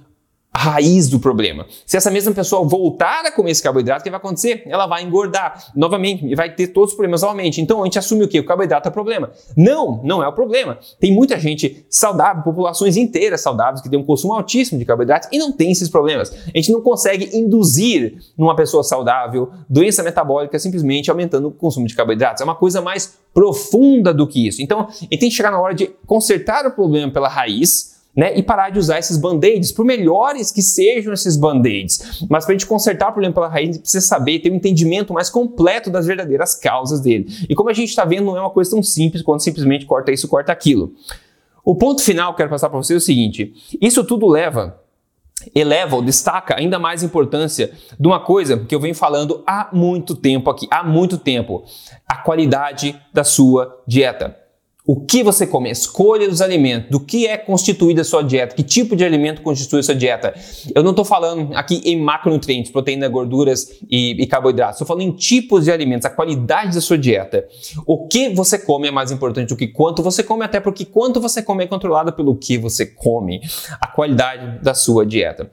raiz 0.56 1.08
do 1.08 1.18
problema. 1.18 1.66
Se 1.84 1.96
essa 1.96 2.10
mesma 2.10 2.32
pessoa 2.32 2.66
voltar 2.66 3.24
a 3.26 3.32
comer 3.32 3.50
esse 3.50 3.62
carboidrato, 3.62 4.00
o 4.00 4.04
que 4.04 4.10
vai 4.10 4.18
acontecer? 4.18 4.62
Ela 4.66 4.86
vai 4.86 5.02
engordar 5.02 5.72
novamente 5.74 6.24
e 6.24 6.34
vai 6.34 6.54
ter 6.54 6.68
todos 6.68 6.90
os 6.90 6.96
problemas 6.96 7.22
novamente. 7.22 7.60
Então 7.60 7.82
a 7.82 7.84
gente 7.84 7.98
assume 7.98 8.24
o 8.24 8.28
quê? 8.28 8.38
O 8.38 8.46
carboidrato 8.46 8.88
é 8.88 8.90
o 8.90 8.92
problema. 8.92 9.30
Não, 9.56 10.00
não 10.04 10.22
é 10.22 10.28
o 10.28 10.32
problema. 10.32 10.78
Tem 11.00 11.12
muita 11.12 11.38
gente 11.38 11.84
saudável, 11.90 12.42
populações 12.42 12.96
inteiras 12.96 13.40
saudáveis 13.40 13.80
que 13.80 13.90
têm 13.90 13.98
um 13.98 14.04
consumo 14.04 14.32
altíssimo 14.32 14.78
de 14.78 14.84
carboidratos 14.84 15.28
e 15.32 15.38
não 15.38 15.50
tem 15.50 15.72
esses 15.72 15.88
problemas. 15.88 16.32
A 16.32 16.56
gente 16.56 16.70
não 16.70 16.80
consegue 16.80 17.36
induzir 17.36 18.18
numa 18.38 18.54
pessoa 18.54 18.84
saudável 18.84 19.50
doença 19.68 20.02
metabólica 20.02 20.58
simplesmente 20.58 21.10
aumentando 21.10 21.48
o 21.48 21.50
consumo 21.50 21.86
de 21.86 21.94
carboidratos. 21.94 22.40
É 22.40 22.44
uma 22.44 22.54
coisa 22.54 22.80
mais 22.80 23.18
profunda 23.32 24.14
do 24.14 24.26
que 24.26 24.46
isso. 24.46 24.62
Então, 24.62 24.82
a 24.82 24.92
gente 24.92 25.18
tem 25.18 25.28
que 25.28 25.34
chegar 25.34 25.50
na 25.50 25.60
hora 25.60 25.74
de 25.74 25.90
consertar 26.06 26.64
o 26.66 26.70
problema 26.70 27.12
pela 27.12 27.28
raiz 27.28 27.93
né? 28.16 28.36
E 28.36 28.42
parar 28.42 28.70
de 28.70 28.78
usar 28.78 28.98
esses 28.98 29.16
band-aids, 29.16 29.72
por 29.72 29.84
melhores 29.84 30.52
que 30.52 30.62
sejam 30.62 31.12
esses 31.12 31.36
band-aids. 31.36 32.24
Mas 32.28 32.44
para 32.44 32.54
a 32.54 32.58
gente 32.58 32.66
consertar 32.66 33.08
o 33.08 33.12
problema 33.12 33.34
pela 33.34 33.48
raiz, 33.48 33.70
a 33.70 33.72
gente 33.72 33.82
precisa 33.82 34.06
saber 34.06 34.38
ter 34.38 34.50
um 34.50 34.56
entendimento 34.56 35.12
mais 35.12 35.30
completo 35.30 35.90
das 35.90 36.06
verdadeiras 36.06 36.54
causas 36.54 37.00
dele. 37.00 37.26
E 37.48 37.54
como 37.54 37.70
a 37.70 37.72
gente 37.72 37.88
está 37.88 38.04
vendo, 38.04 38.24
não 38.24 38.36
é 38.36 38.40
uma 38.40 38.50
coisa 38.50 38.70
tão 38.70 38.82
simples 38.82 39.22
quanto 39.22 39.42
simplesmente 39.42 39.86
corta 39.86 40.12
isso, 40.12 40.28
corta 40.28 40.52
aquilo. 40.52 40.92
O 41.64 41.74
ponto 41.74 42.02
final 42.02 42.28
que 42.28 42.34
eu 42.34 42.36
quero 42.38 42.50
passar 42.50 42.68
para 42.68 42.78
vocês 42.78 42.96
é 42.96 42.98
o 42.98 43.04
seguinte: 43.04 43.52
isso 43.80 44.04
tudo 44.04 44.28
leva 44.28 44.80
eleva 45.54 45.96
ou 45.96 46.02
destaca 46.02 46.56
ainda 46.56 46.78
mais 46.78 47.02
a 47.02 47.06
importância 47.06 47.72
de 47.98 48.06
uma 48.06 48.20
coisa 48.20 48.58
que 48.58 48.74
eu 48.74 48.80
venho 48.80 48.94
falando 48.94 49.42
há 49.46 49.68
muito 49.72 50.14
tempo 50.14 50.48
aqui, 50.48 50.66
há 50.70 50.82
muito 50.82 51.18
tempo, 51.18 51.64
a 52.08 52.16
qualidade 52.16 52.98
da 53.12 53.24
sua 53.24 53.82
dieta. 53.86 54.43
O 54.86 55.00
que 55.00 55.22
você 55.22 55.46
come, 55.46 55.70
a 55.70 55.72
escolha 55.72 56.28
dos 56.28 56.42
alimentos, 56.42 56.90
do 56.90 57.00
que 57.00 57.26
é 57.26 57.38
constituída 57.38 58.02
a 58.02 58.04
sua 58.04 58.22
dieta, 58.22 58.54
que 58.54 58.62
tipo 58.62 58.94
de 58.94 59.02
alimento 59.02 59.40
constitui 59.40 59.80
a 59.80 59.82
sua 59.82 59.94
dieta. 59.94 60.34
Eu 60.74 60.82
não 60.82 60.90
estou 60.90 61.06
falando 61.06 61.56
aqui 61.56 61.80
em 61.86 61.98
macronutrientes, 61.98 62.70
proteína, 62.70 63.08
gorduras 63.08 63.80
e, 63.90 64.10
e 64.22 64.26
carboidratos. 64.26 64.74
Estou 64.74 64.86
falando 64.86 65.04
em 65.04 65.12
tipos 65.12 65.64
de 65.64 65.72
alimentos, 65.72 66.04
a 66.04 66.10
qualidade 66.10 66.74
da 66.74 66.82
sua 66.82 66.98
dieta. 66.98 67.48
O 67.86 68.06
que 68.06 68.28
você 68.34 68.58
come 68.58 68.88
é 68.88 68.90
mais 68.90 69.10
importante 69.10 69.48
do 69.48 69.56
que 69.56 69.68
quanto 69.68 70.02
você 70.02 70.22
come, 70.22 70.44
até 70.44 70.60
porque 70.60 70.84
quanto 70.84 71.18
você 71.18 71.42
come 71.42 71.64
é 71.64 71.66
controlado 71.66 72.12
pelo 72.12 72.36
que 72.36 72.58
você 72.58 72.84
come. 72.84 73.40
A 73.80 73.86
qualidade 73.86 74.62
da 74.62 74.74
sua 74.74 75.06
dieta. 75.06 75.50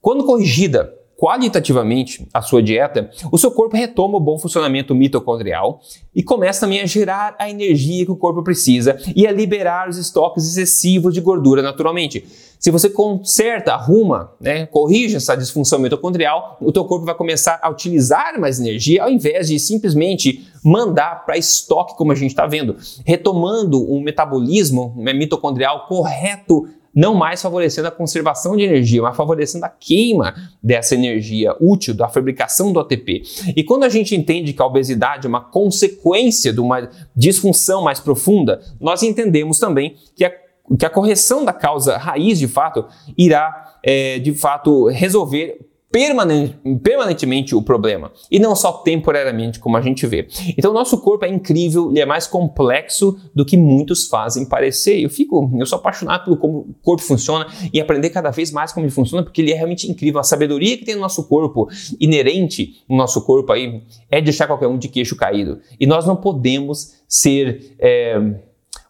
Quando 0.00 0.24
corrigida 0.24 0.92
qualitativamente 1.22 2.26
a 2.34 2.42
sua 2.42 2.60
dieta, 2.60 3.08
o 3.30 3.38
seu 3.38 3.52
corpo 3.52 3.76
retoma 3.76 4.16
o 4.16 4.20
bom 4.20 4.40
funcionamento 4.40 4.92
mitocondrial 4.92 5.80
e 6.12 6.20
começa 6.20 6.62
também 6.62 6.80
a 6.80 6.86
gerar 6.86 7.36
a 7.38 7.48
energia 7.48 8.04
que 8.04 8.10
o 8.10 8.16
corpo 8.16 8.42
precisa 8.42 8.98
e 9.14 9.24
a 9.24 9.30
liberar 9.30 9.88
os 9.88 9.96
estoques 9.96 10.44
excessivos 10.48 11.14
de 11.14 11.20
gordura 11.20 11.62
naturalmente. 11.62 12.26
Se 12.58 12.72
você 12.72 12.90
conserta, 12.90 13.72
arruma, 13.72 14.32
né, 14.40 14.66
corrige 14.66 15.14
essa 15.14 15.36
disfunção 15.36 15.78
mitocondrial, 15.78 16.56
o 16.60 16.72
teu 16.72 16.84
corpo 16.84 17.06
vai 17.06 17.14
começar 17.14 17.60
a 17.62 17.70
utilizar 17.70 18.40
mais 18.40 18.58
energia 18.58 19.04
ao 19.04 19.10
invés 19.10 19.46
de 19.46 19.60
simplesmente 19.60 20.48
mandar 20.64 21.24
para 21.24 21.38
estoque, 21.38 21.96
como 21.96 22.10
a 22.10 22.16
gente 22.16 22.30
está 22.30 22.48
vendo, 22.48 22.76
retomando 23.06 23.80
um 23.92 24.00
metabolismo 24.00 24.92
né, 24.96 25.12
mitocondrial 25.12 25.86
correto 25.86 26.68
não 26.94 27.14
mais 27.14 27.40
favorecendo 27.40 27.88
a 27.88 27.90
conservação 27.90 28.56
de 28.56 28.62
energia, 28.62 29.02
mas 29.02 29.16
favorecendo 29.16 29.64
a 29.64 29.68
queima 29.68 30.34
dessa 30.62 30.94
energia 30.94 31.56
útil, 31.60 31.94
da 31.94 32.08
fabricação 32.08 32.72
do 32.72 32.80
ATP. 32.80 33.22
E 33.56 33.64
quando 33.64 33.84
a 33.84 33.88
gente 33.88 34.14
entende 34.14 34.52
que 34.52 34.62
a 34.62 34.66
obesidade 34.66 35.26
é 35.26 35.28
uma 35.28 35.40
consequência 35.40 36.52
de 36.52 36.60
uma 36.60 36.88
disfunção 37.16 37.82
mais 37.82 37.98
profunda, 37.98 38.60
nós 38.80 39.02
entendemos 39.02 39.58
também 39.58 39.96
que 40.14 40.24
a 40.24 40.32
que 40.78 40.86
a 40.86 40.90
correção 40.90 41.44
da 41.44 41.52
causa 41.52 41.96
raiz, 41.96 42.38
de 42.38 42.48
fato, 42.48 42.86
irá, 43.16 43.74
é, 43.82 44.18
de 44.18 44.32
fato, 44.32 44.86
resolver 44.86 45.58
permanentemente 45.92 47.54
o 47.54 47.62
problema 47.62 48.10
e 48.30 48.38
não 48.38 48.56
só 48.56 48.72
temporariamente, 48.72 49.60
como 49.60 49.76
a 49.76 49.80
gente 49.80 50.06
vê. 50.06 50.26
Então, 50.56 50.72
nosso 50.72 50.98
corpo 50.98 51.24
é 51.24 51.28
incrível, 51.28 51.90
ele 51.90 52.00
é 52.00 52.06
mais 52.06 52.26
complexo 52.26 53.18
do 53.34 53.44
que 53.44 53.56
muitos 53.56 54.06
fazem 54.08 54.46
parecer. 54.46 55.00
Eu 55.00 55.10
fico, 55.10 55.50
eu 55.58 55.66
sou 55.66 55.78
apaixonado 55.78 56.24
pelo 56.24 56.36
como 56.36 56.58
o 56.60 56.74
corpo 56.82 57.02
funciona 57.02 57.46
e 57.72 57.80
aprender 57.80 58.10
cada 58.10 58.30
vez 58.30 58.50
mais 58.50 58.72
como 58.72 58.86
ele 58.86 58.92
funciona, 58.92 59.22
porque 59.22 59.42
ele 59.42 59.52
é 59.52 59.54
realmente 59.54 59.90
incrível. 59.90 60.18
A 60.18 60.24
sabedoria 60.24 60.76
que 60.78 60.84
tem 60.84 60.94
no 60.94 61.02
nosso 61.02 61.28
corpo, 61.28 61.68
inerente 62.00 62.82
no 62.88 62.96
nosso 62.96 63.20
corpo 63.22 63.52
aí, 63.52 63.82
é 64.10 64.20
deixar 64.20 64.46
qualquer 64.46 64.68
um 64.68 64.78
de 64.78 64.88
queixo 64.88 65.14
caído. 65.14 65.60
E 65.78 65.86
nós 65.86 66.06
não 66.06 66.16
podemos 66.16 66.94
ser. 67.06 67.74
É, 67.78 68.18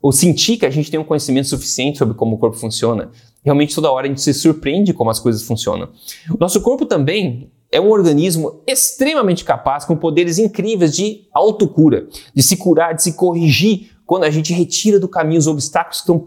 ou 0.02 0.10
sentir 0.10 0.56
que 0.56 0.66
a 0.66 0.70
gente 0.70 0.90
tem 0.90 0.98
um 0.98 1.04
conhecimento 1.04 1.48
suficiente 1.48 1.98
sobre 1.98 2.14
como 2.14 2.34
o 2.34 2.38
corpo 2.38 2.56
funciona. 2.56 3.10
Realmente 3.44 3.74
toda 3.74 3.90
hora 3.90 4.06
a 4.06 4.08
gente 4.08 4.20
se 4.20 4.34
surpreende 4.34 4.92
como 4.92 5.08
as 5.08 5.20
coisas 5.20 5.42
funcionam. 5.42 5.88
O 6.28 6.38
nosso 6.38 6.60
corpo 6.60 6.84
também 6.84 7.50
é 7.70 7.80
um 7.80 7.90
organismo 7.90 8.62
extremamente 8.66 9.44
capaz, 9.44 9.84
com 9.84 9.96
poderes 9.96 10.38
incríveis 10.38 10.94
de 10.94 11.26
autocura, 11.32 12.06
de 12.34 12.42
se 12.42 12.56
curar, 12.56 12.94
de 12.94 13.02
se 13.02 13.14
corrigir 13.14 13.92
quando 14.04 14.24
a 14.24 14.30
gente 14.30 14.52
retira 14.52 15.00
do 15.00 15.08
caminho 15.08 15.38
os 15.38 15.46
obstáculos 15.46 16.02
que 16.02 16.12
estão 16.12 16.22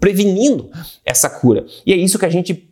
prevenindo 0.00 0.70
essa 1.04 1.28
cura. 1.28 1.66
E 1.86 1.92
é 1.92 1.96
isso 1.96 2.18
que 2.18 2.26
a 2.26 2.30
gente 2.30 2.68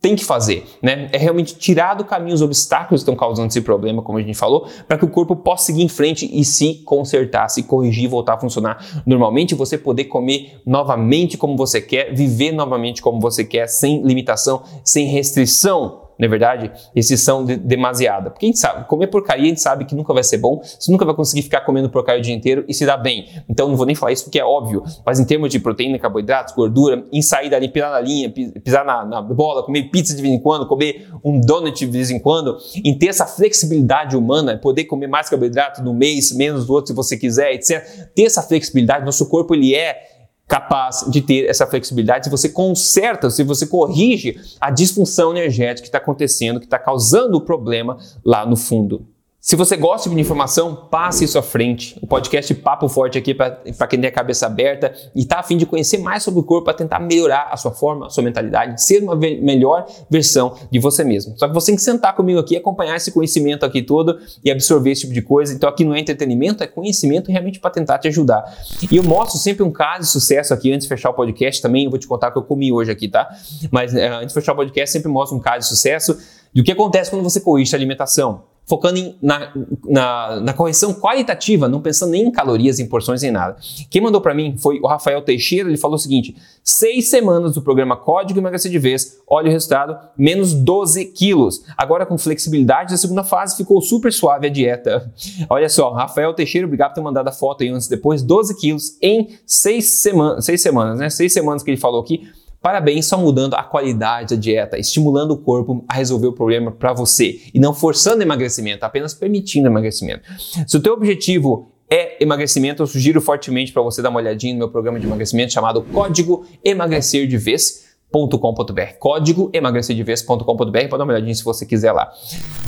tem 0.00 0.14
que 0.14 0.24
fazer, 0.24 0.64
né? 0.80 1.08
É 1.12 1.18
realmente 1.18 1.56
tirar 1.56 1.94
do 1.94 2.04
caminho 2.04 2.34
os 2.34 2.42
obstáculos 2.42 3.00
que 3.00 3.10
estão 3.10 3.16
causando 3.16 3.48
esse 3.48 3.60
problema, 3.60 4.00
como 4.00 4.18
a 4.18 4.22
gente 4.22 4.36
falou, 4.36 4.68
para 4.86 4.96
que 4.96 5.04
o 5.04 5.08
corpo 5.08 5.34
possa 5.34 5.66
seguir 5.66 5.82
em 5.82 5.88
frente 5.88 6.28
e 6.32 6.44
se 6.44 6.82
consertar, 6.84 7.48
se 7.48 7.64
corrigir, 7.64 8.08
voltar 8.08 8.34
a 8.34 8.38
funcionar 8.38 9.02
normalmente, 9.04 9.54
você 9.54 9.76
poder 9.76 10.04
comer 10.04 10.60
novamente 10.64 11.36
como 11.36 11.56
você 11.56 11.80
quer, 11.80 12.14
viver 12.14 12.52
novamente 12.52 13.02
como 13.02 13.20
você 13.20 13.44
quer, 13.44 13.66
sem 13.66 14.02
limitação, 14.02 14.62
sem 14.84 15.06
restrição 15.06 16.07
não 16.18 16.26
é 16.26 16.28
verdade? 16.28 16.72
Restrição 16.94 17.44
de, 17.44 17.56
demasiada. 17.56 18.30
Porque 18.30 18.46
a 18.46 18.48
gente 18.48 18.58
sabe, 18.58 18.86
comer 18.86 19.06
porcaria 19.06 19.44
a 19.44 19.48
gente 19.48 19.60
sabe 19.60 19.84
que 19.84 19.94
nunca 19.94 20.12
vai 20.12 20.24
ser 20.24 20.38
bom, 20.38 20.60
você 20.60 20.90
nunca 20.90 21.04
vai 21.04 21.14
conseguir 21.14 21.42
ficar 21.42 21.60
comendo 21.60 21.88
porcaria 21.88 22.20
o 22.20 22.22
dia 22.22 22.34
inteiro 22.34 22.64
e 22.66 22.74
se 22.74 22.84
dar 22.84 22.96
bem. 22.96 23.28
Então 23.48 23.68
não 23.68 23.76
vou 23.76 23.86
nem 23.86 23.94
falar 23.94 24.12
isso 24.12 24.24
porque 24.24 24.38
é 24.38 24.44
óbvio, 24.44 24.82
mas 25.06 25.20
em 25.20 25.24
termos 25.24 25.50
de 25.50 25.60
proteína, 25.60 25.98
carboidratos, 25.98 26.54
gordura, 26.54 27.04
em 27.12 27.22
sair 27.22 27.48
dali, 27.48 27.68
pisar 27.68 27.90
na 27.90 28.00
linha, 28.00 28.30
pisar 28.30 28.84
na, 28.84 29.04
na 29.04 29.22
bola, 29.22 29.62
comer 29.62 29.84
pizza 29.84 30.14
de 30.14 30.20
vez 30.20 30.34
em 30.34 30.40
quando, 30.40 30.66
comer 30.66 31.08
um 31.24 31.40
donut 31.40 31.78
de 31.78 31.86
vez 31.86 32.10
em 32.10 32.18
quando, 32.18 32.56
em 32.84 32.96
ter 32.96 33.08
essa 33.08 33.26
flexibilidade 33.26 34.16
humana, 34.16 34.58
poder 34.58 34.84
comer 34.84 35.06
mais 35.06 35.28
carboidrato 35.28 35.82
no 35.82 35.94
mês, 35.94 36.32
menos 36.32 36.66
do 36.66 36.72
outro 36.72 36.88
se 36.88 36.94
você 36.94 37.16
quiser, 37.16 37.54
etc. 37.54 38.08
Ter 38.14 38.24
essa 38.24 38.42
flexibilidade, 38.42 39.04
nosso 39.04 39.28
corpo 39.28 39.54
ele 39.54 39.74
é 39.74 40.17
capaz 40.48 41.04
de 41.10 41.20
ter 41.20 41.44
essa 41.44 41.66
flexibilidade 41.66 42.24
se 42.24 42.30
você 42.30 42.48
conserta, 42.48 43.28
se 43.28 43.44
você 43.44 43.66
corrige 43.66 44.40
a 44.58 44.70
disfunção 44.70 45.30
energética 45.30 45.82
que 45.82 45.88
está 45.88 45.98
acontecendo, 45.98 46.58
que 46.58 46.64
está 46.64 46.78
causando 46.78 47.36
o 47.36 47.40
problema 47.42 47.98
lá 48.24 48.46
no 48.46 48.56
fundo. 48.56 49.06
Se 49.40 49.54
você 49.54 49.76
gosta 49.76 50.10
de 50.10 50.20
informação, 50.20 50.74
passe 50.90 51.24
isso 51.24 51.38
à 51.38 51.42
frente. 51.42 51.96
O 52.02 52.08
podcast 52.08 52.52
Papo 52.56 52.88
Forte 52.88 53.16
aqui 53.16 53.32
para 53.32 53.86
quem 53.86 54.00
tem 54.00 54.08
a 54.08 54.12
cabeça 54.12 54.46
aberta 54.46 54.92
e 55.14 55.20
está 55.20 55.38
afim 55.38 55.56
de 55.56 55.64
conhecer 55.64 55.98
mais 55.98 56.24
sobre 56.24 56.40
o 56.40 56.42
corpo 56.42 56.64
para 56.64 56.74
tentar 56.74 56.98
melhorar 56.98 57.48
a 57.52 57.56
sua 57.56 57.70
forma, 57.70 58.08
a 58.08 58.10
sua 58.10 58.24
mentalidade, 58.24 58.82
ser 58.82 59.00
uma 59.00 59.14
melhor 59.14 59.86
versão 60.10 60.56
de 60.72 60.80
você 60.80 61.04
mesmo. 61.04 61.38
Só 61.38 61.46
que 61.46 61.54
você 61.54 61.66
tem 61.66 61.76
que 61.76 61.82
sentar 61.82 62.16
comigo 62.16 62.40
aqui, 62.40 62.56
acompanhar 62.56 62.96
esse 62.96 63.12
conhecimento 63.12 63.64
aqui 63.64 63.80
todo 63.80 64.18
e 64.44 64.50
absorver 64.50 64.90
esse 64.90 65.02
tipo 65.02 65.14
de 65.14 65.22
coisa. 65.22 65.54
Então 65.54 65.68
aqui 65.68 65.84
não 65.84 65.94
é 65.94 66.00
entretenimento, 66.00 66.64
é 66.64 66.66
conhecimento 66.66 67.30
realmente 67.30 67.60
para 67.60 67.70
tentar 67.70 67.98
te 67.98 68.08
ajudar. 68.08 68.42
E 68.90 68.96
eu 68.96 69.04
mostro 69.04 69.38
sempre 69.38 69.62
um 69.62 69.70
caso 69.70 70.00
de 70.00 70.08
sucesso 70.08 70.52
aqui 70.52 70.72
antes 70.72 70.88
de 70.88 70.88
fechar 70.88 71.10
o 71.10 71.14
podcast 71.14 71.62
também. 71.62 71.84
Eu 71.84 71.90
vou 71.90 71.98
te 72.00 72.08
contar 72.08 72.30
o 72.30 72.32
que 72.32 72.38
eu 72.38 72.42
comi 72.42 72.72
hoje 72.72 72.90
aqui, 72.90 73.06
tá? 73.06 73.28
Mas 73.70 73.94
uh, 73.94 73.98
antes 73.98 74.28
de 74.28 74.34
fechar 74.34 74.52
o 74.52 74.56
podcast, 74.56 74.90
sempre 74.90 75.08
mostro 75.08 75.38
um 75.38 75.40
caso 75.40 75.60
de 75.60 75.66
sucesso 75.66 76.18
do 76.52 76.64
que 76.64 76.72
acontece 76.72 77.08
quando 77.08 77.22
você 77.22 77.40
corrige 77.40 77.72
a 77.72 77.78
alimentação 77.78 78.57
focando 78.68 78.98
em, 78.98 79.16
na, 79.20 79.52
na, 79.88 80.40
na, 80.40 80.52
correção 80.52 80.92
qualitativa, 80.92 81.68
não 81.68 81.80
pensando 81.80 82.10
nem 82.10 82.26
em 82.26 82.30
calorias, 82.30 82.78
em 82.78 82.86
porções, 82.86 83.22
em 83.22 83.30
nada. 83.30 83.56
Quem 83.90 84.02
mandou 84.02 84.20
para 84.20 84.34
mim 84.34 84.56
foi 84.58 84.78
o 84.78 84.86
Rafael 84.86 85.22
Teixeira, 85.22 85.68
ele 85.68 85.78
falou 85.78 85.96
o 85.96 85.98
seguinte: 85.98 86.36
seis 86.62 87.08
semanas 87.08 87.54
do 87.54 87.62
programa 87.62 87.96
Código 87.96 88.38
Emagrecer 88.38 88.70
de 88.70 88.78
Vez, 88.78 89.18
olha 89.26 89.48
o 89.48 89.50
resultado, 89.50 89.96
menos 90.16 90.52
12 90.52 91.06
quilos. 91.06 91.64
Agora 91.76 92.04
com 92.04 92.18
flexibilidade, 92.18 92.90
da 92.90 92.98
segunda 92.98 93.24
fase 93.24 93.56
ficou 93.56 93.80
super 93.80 94.12
suave 94.12 94.46
a 94.46 94.50
dieta. 94.50 95.10
Olha 95.48 95.68
só, 95.68 95.90
Rafael 95.92 96.34
Teixeira, 96.34 96.66
obrigado 96.66 96.90
por 96.90 96.96
ter 96.96 97.00
mandado 97.00 97.28
a 97.28 97.32
foto 97.32 97.62
aí 97.62 97.70
antes 97.70 97.86
e 97.86 97.90
depois, 97.90 98.22
12 98.22 98.58
quilos 98.58 98.98
em 99.00 99.38
seis, 99.46 100.00
semanas, 100.02 100.44
seis 100.44 100.60
semanas, 100.60 100.98
né? 100.98 101.08
Seis 101.08 101.32
semanas 101.32 101.62
que 101.62 101.70
ele 101.70 101.78
falou 101.78 102.00
aqui. 102.00 102.28
Parabéns, 102.60 103.06
só 103.06 103.16
mudando 103.16 103.54
a 103.54 103.62
qualidade 103.62 104.34
da 104.34 104.40
dieta, 104.40 104.78
estimulando 104.78 105.32
o 105.32 105.38
corpo 105.38 105.84
a 105.88 105.94
resolver 105.94 106.26
o 106.26 106.32
problema 106.32 106.72
para 106.72 106.92
você 106.92 107.40
e 107.54 107.60
não 107.60 107.72
forçando 107.72 108.22
emagrecimento, 108.22 108.84
apenas 108.84 109.14
permitindo 109.14 109.68
emagrecimento. 109.68 110.22
Se 110.66 110.76
o 110.76 110.80
teu 110.80 110.94
objetivo 110.94 111.72
é 111.88 112.22
emagrecimento, 112.22 112.82
eu 112.82 112.86
sugiro 112.86 113.20
fortemente 113.20 113.72
para 113.72 113.80
você 113.82 114.02
dar 114.02 114.10
uma 114.10 114.18
olhadinha 114.18 114.52
no 114.52 114.58
meu 114.58 114.70
programa 114.70 114.98
de 114.98 115.06
emagrecimento 115.06 115.52
chamado 115.52 115.82
Código 115.82 116.44
Emagrecer 116.64 117.26
de 117.26 117.38
Vez 117.38 117.86
.com.br, 118.10 118.94
código 118.98 119.50
emagrecerdevez.com.br, 119.52 120.44
pode 120.44 120.88
dar 120.90 121.04
uma 121.04 121.12
olhadinha 121.12 121.34
se 121.34 121.44
você 121.44 121.66
quiser 121.66 121.92
lá. 121.92 122.10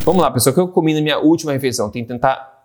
Vamos 0.05 0.21
lá, 0.21 0.31
pessoal, 0.31 0.55
que 0.55 0.61
eu 0.61 0.69
comi 0.69 0.93
na 0.93 1.01
minha 1.01 1.19
última 1.19 1.53
refeição? 1.53 1.91
Tem 1.91 2.03
que 2.03 2.09
tentar 2.09 2.60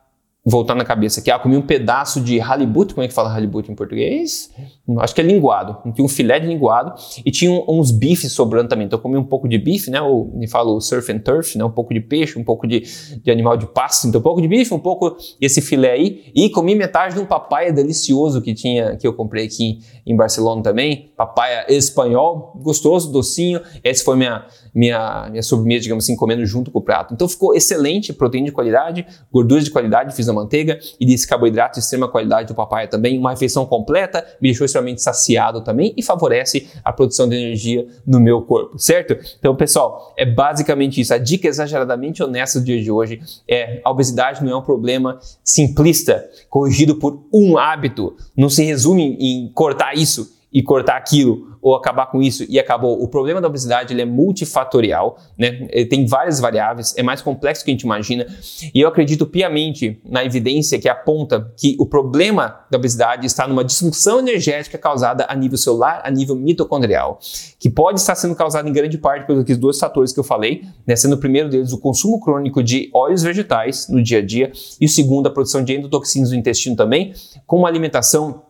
voltar 0.45 0.75
na 0.75 0.86
cabeça 0.86 1.19
aqui, 1.19 1.31
ah, 1.31 1.39
comi 1.39 1.58
um 1.58 1.62
pedaço 1.62 2.21
de 2.21 2.39
halibut, 2.39 2.93
como 2.93 3.03
é 3.03 3.08
que 3.08 3.13
fala 3.13 3.34
halibut 3.34 3.71
em 3.71 3.73
português? 3.73 4.51
Acho 4.99 5.15
que 5.15 5.21
é 5.21 5.23
linguado, 5.23 5.91
tinha 5.93 6.05
um 6.05 6.08
filé 6.08 6.39
de 6.39 6.45
linguado 6.45 6.93
e 7.25 7.31
tinha 7.31 7.51
uns 7.67 7.89
bifes 7.89 8.31
sobrando 8.31 8.69
também, 8.69 8.86
então 8.86 8.99
eu 8.99 9.01
comi 9.01 9.17
um 9.17 9.23
pouco 9.23 9.47
de 9.47 9.58
bife, 9.58 9.89
né, 9.89 9.99
ou 9.99 10.31
me 10.36 10.47
falo 10.47 10.79
surf 10.79 11.12
and 11.12 11.19
turf, 11.19 11.58
né, 11.58 11.65
um 11.65 11.71
pouco 11.71 11.91
de 11.95 11.99
peixe, 11.99 12.38
um 12.38 12.43
pouco 12.43 12.67
de, 12.67 12.84
de 13.23 13.31
animal 13.31 13.58
de 13.58 13.65
pasto, 13.65 14.08
então 14.08 14.19
um 14.19 14.23
pouco 14.23 14.39
de 14.39 14.47
bife, 14.47 14.71
um 14.71 14.79
pouco 14.79 15.17
esse 15.41 15.62
filé 15.62 15.93
aí, 15.93 16.31
e 16.36 16.47
comi 16.51 16.75
metade 16.75 17.15
de 17.15 17.19
um 17.19 17.25
papaya 17.25 17.73
delicioso 17.73 18.39
que 18.39 18.53
tinha, 18.53 18.95
que 18.97 19.08
eu 19.08 19.13
comprei 19.13 19.45
aqui 19.45 19.79
em 20.05 20.15
Barcelona 20.15 20.62
também, 20.62 21.12
papaya 21.17 21.65
espanhol, 21.69 22.53
gostoso, 22.62 23.12
docinho, 23.12 23.60
esse 23.84 24.03
foi 24.03 24.15
minha, 24.15 24.45
minha, 24.75 25.29
minha 25.29 25.41
sobremesa, 25.41 25.83
digamos 25.83 26.03
assim, 26.03 26.15
comendo 26.17 26.45
junto 26.45 26.69
com 26.69 26.79
o 26.79 26.81
prato. 26.81 27.13
Então 27.13 27.27
ficou 27.29 27.55
excelente, 27.55 28.11
proteína 28.11 28.47
de 28.47 28.51
qualidade, 28.51 29.07
gorduras 29.31 29.63
de 29.63 29.71
qualidade, 29.71 30.13
fiz 30.13 30.27
a 30.27 30.33
manteiga 30.33 30.77
e 30.99 31.05
desse 31.05 31.25
carboidrato 31.25 31.75
de 31.75 31.79
extrema 31.79 32.09
qualidade 32.09 32.49
do 32.49 32.55
papaya 32.55 32.88
também, 32.88 33.17
uma 33.17 33.31
refeição 33.31 33.65
completa, 33.65 34.25
me 34.41 34.49
deixou 34.49 34.65
extremamente 34.65 35.01
saciado 35.01 35.61
também 35.61 35.93
e 35.95 36.03
favorece 36.03 36.67
a 36.83 36.91
produção 36.91 37.29
de 37.29 37.35
energia 37.35 37.88
no 38.05 38.19
meu 38.19 38.41
corpo, 38.41 38.77
certo? 38.77 39.15
Então, 39.39 39.55
pessoal, 39.55 40.13
é 40.17 40.25
basicamente 40.25 40.99
isso. 40.99 41.13
A 41.13 41.17
dica 41.17 41.47
exageradamente 41.47 42.21
honesta 42.21 42.59
do 42.59 42.65
dia 42.65 42.81
de 42.81 42.91
hoje 42.91 43.21
é 43.47 43.81
a 43.83 43.89
obesidade 43.89 44.43
não 44.43 44.51
é 44.51 44.55
um 44.57 44.61
problema 44.61 45.19
simplista, 45.43 46.29
corrigido 46.49 46.95
por 46.95 47.23
um 47.33 47.57
hábito. 47.57 48.15
Não 48.35 48.49
se 48.49 48.63
resume 48.63 49.17
em 49.19 49.51
cortar 49.53 49.95
isso 49.95 50.34
e 50.55 50.63
cortar 50.63 50.95
aquilo 50.95 51.57
ou 51.61 51.75
acabar 51.75 52.05
com 52.05 52.21
isso 52.21 52.45
e 52.47 52.57
acabou. 52.57 53.01
O 53.01 53.07
problema 53.07 53.41
da 53.41 53.47
obesidade 53.47 53.91
ele 53.91 54.01
é 54.01 54.05
multifatorial, 54.05 55.17
né? 55.37 55.67
Ele 55.71 55.85
tem 55.85 56.05
várias 56.05 56.39
variáveis, 56.39 56.93
é 56.95 57.03
mais 57.03 57.21
complexo 57.21 57.63
do 57.63 57.65
que 57.65 57.71
a 57.71 57.73
gente 57.73 57.81
imagina. 57.81 58.25
E 58.73 58.79
eu 58.79 58.87
acredito 58.87 59.25
piamente 59.25 59.99
na 60.05 60.23
evidência 60.23 60.79
que 60.79 60.87
aponta 60.87 61.51
que 61.57 61.75
o 61.77 61.85
problema 61.85 62.61
da 62.69 62.77
obesidade 62.77 63.25
está 63.25 63.47
numa 63.47 63.65
disfunção 63.65 64.19
energética 64.19 64.77
causada 64.77 65.25
a 65.27 65.35
nível 65.35 65.57
celular, 65.57 66.01
a 66.05 66.11
nível 66.11 66.35
mitocondrial, 66.35 67.19
que 67.59 67.69
pode 67.69 67.99
estar 67.99 68.15
sendo 68.15 68.35
causada 68.35 68.69
em 68.69 68.71
grande 68.71 68.97
parte 68.97 69.25
pelos 69.25 69.43
dois 69.57 69.77
fatores 69.77 70.13
que 70.13 70.19
eu 70.19 70.23
falei, 70.23 70.63
né? 70.87 70.95
sendo 70.95 71.15
o 71.15 71.17
primeiro 71.17 71.49
deles 71.49 71.73
o 71.73 71.79
consumo 71.79 72.19
crônico 72.19 72.63
de 72.63 72.89
óleos 72.93 73.23
vegetais 73.23 73.89
no 73.89 74.01
dia 74.01 74.19
a 74.19 74.25
dia 74.25 74.51
e 74.79 74.85
o 74.85 74.89
segundo 74.89 75.27
a 75.27 75.31
produção 75.31 75.63
de 75.63 75.73
endotoxinas 75.73 76.29
no 76.29 76.37
intestino 76.37 76.75
também, 76.75 77.11
com 77.45 77.57
uma 77.57 77.67
alimentação 77.67 78.44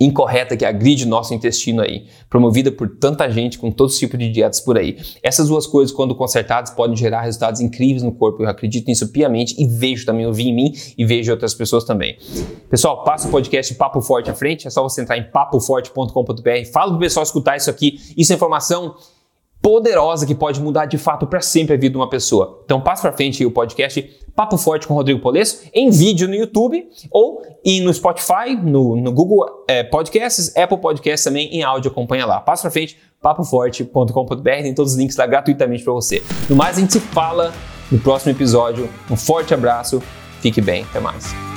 incorreta 0.00 0.56
que 0.56 0.64
agride 0.64 1.06
nosso 1.06 1.34
intestino 1.34 1.82
aí, 1.82 2.06
promovida 2.30 2.72
por 2.72 2.88
tanta 2.96 3.30
gente 3.30 3.58
com 3.58 3.70
todo 3.70 3.92
tipo 3.92 4.16
de 4.16 4.30
dietas 4.30 4.60
por 4.60 4.78
aí. 4.78 4.96
Essas 5.22 5.48
duas 5.48 5.66
coisas, 5.66 5.94
quando 5.94 6.14
consertadas, 6.14 6.70
podem 6.70 6.96
gerar 6.96 7.20
resultados 7.20 7.60
incríveis 7.60 8.02
no 8.02 8.10
corpo. 8.10 8.42
Eu 8.42 8.48
acredito 8.48 8.86
nisso 8.86 9.08
piamente 9.08 9.54
e 9.58 9.66
vejo 9.66 10.06
também, 10.06 10.24
eu 10.24 10.32
vi 10.32 10.48
em 10.48 10.54
mim 10.54 10.72
e 10.96 11.04
vejo 11.04 11.30
outras 11.30 11.52
pessoas 11.52 11.84
também. 11.84 12.16
Pessoal, 12.70 13.04
passa 13.04 13.28
o 13.28 13.30
podcast 13.30 13.74
Papo 13.74 14.00
Forte 14.00 14.30
à 14.30 14.34
frente, 14.34 14.66
é 14.66 14.70
só 14.70 14.82
você 14.82 15.02
entrar 15.02 15.18
em 15.18 15.30
papoforte.com.br, 15.30 16.72
fala 16.72 16.92
pro 16.92 17.00
pessoal 17.00 17.22
escutar 17.22 17.56
isso 17.56 17.68
aqui, 17.68 18.00
isso 18.16 18.32
é 18.32 18.36
informação 18.36 18.94
poderosa 19.62 20.26
que 20.26 20.34
pode 20.34 20.60
mudar 20.60 20.86
de 20.86 20.96
fato 20.98 21.26
para 21.26 21.40
sempre 21.40 21.74
a 21.74 21.76
vida 21.76 21.92
de 21.92 21.96
uma 21.96 22.08
pessoa. 22.08 22.62
Então 22.64 22.80
passa 22.80 23.02
para 23.02 23.12
frente 23.12 23.44
o 23.44 23.50
podcast 23.50 24.20
Papo 24.34 24.56
Forte 24.56 24.86
com 24.86 24.94
Rodrigo 24.94 25.20
Polesso 25.20 25.64
em 25.74 25.90
vídeo 25.90 26.26
no 26.26 26.34
YouTube 26.34 26.88
ou 27.10 27.42
e 27.64 27.80
no 27.80 27.92
Spotify, 27.92 28.56
no, 28.62 28.96
no 28.96 29.12
Google 29.12 29.64
é, 29.68 29.82
Podcasts, 29.82 30.56
Apple 30.56 30.78
Podcasts 30.78 31.24
também 31.24 31.48
em 31.54 31.62
áudio, 31.62 31.90
acompanha 31.90 32.24
lá. 32.24 32.40
Passa 32.40 32.62
para 32.62 32.70
frente, 32.70 32.98
papoforte.com.br, 33.20 34.50
tem 34.62 34.74
todos 34.74 34.92
os 34.92 34.98
links 34.98 35.16
lá 35.16 35.26
gratuitamente 35.26 35.84
para 35.84 35.92
você. 35.92 36.22
No 36.48 36.56
mais, 36.56 36.78
a 36.78 36.80
gente 36.80 36.94
se 36.94 37.00
fala 37.00 37.52
no 37.90 37.98
próximo 37.98 38.32
episódio. 38.32 38.88
Um 39.10 39.16
forte 39.16 39.52
abraço, 39.52 40.02
fique 40.40 40.60
bem, 40.60 40.84
até 40.84 41.00
mais. 41.00 41.49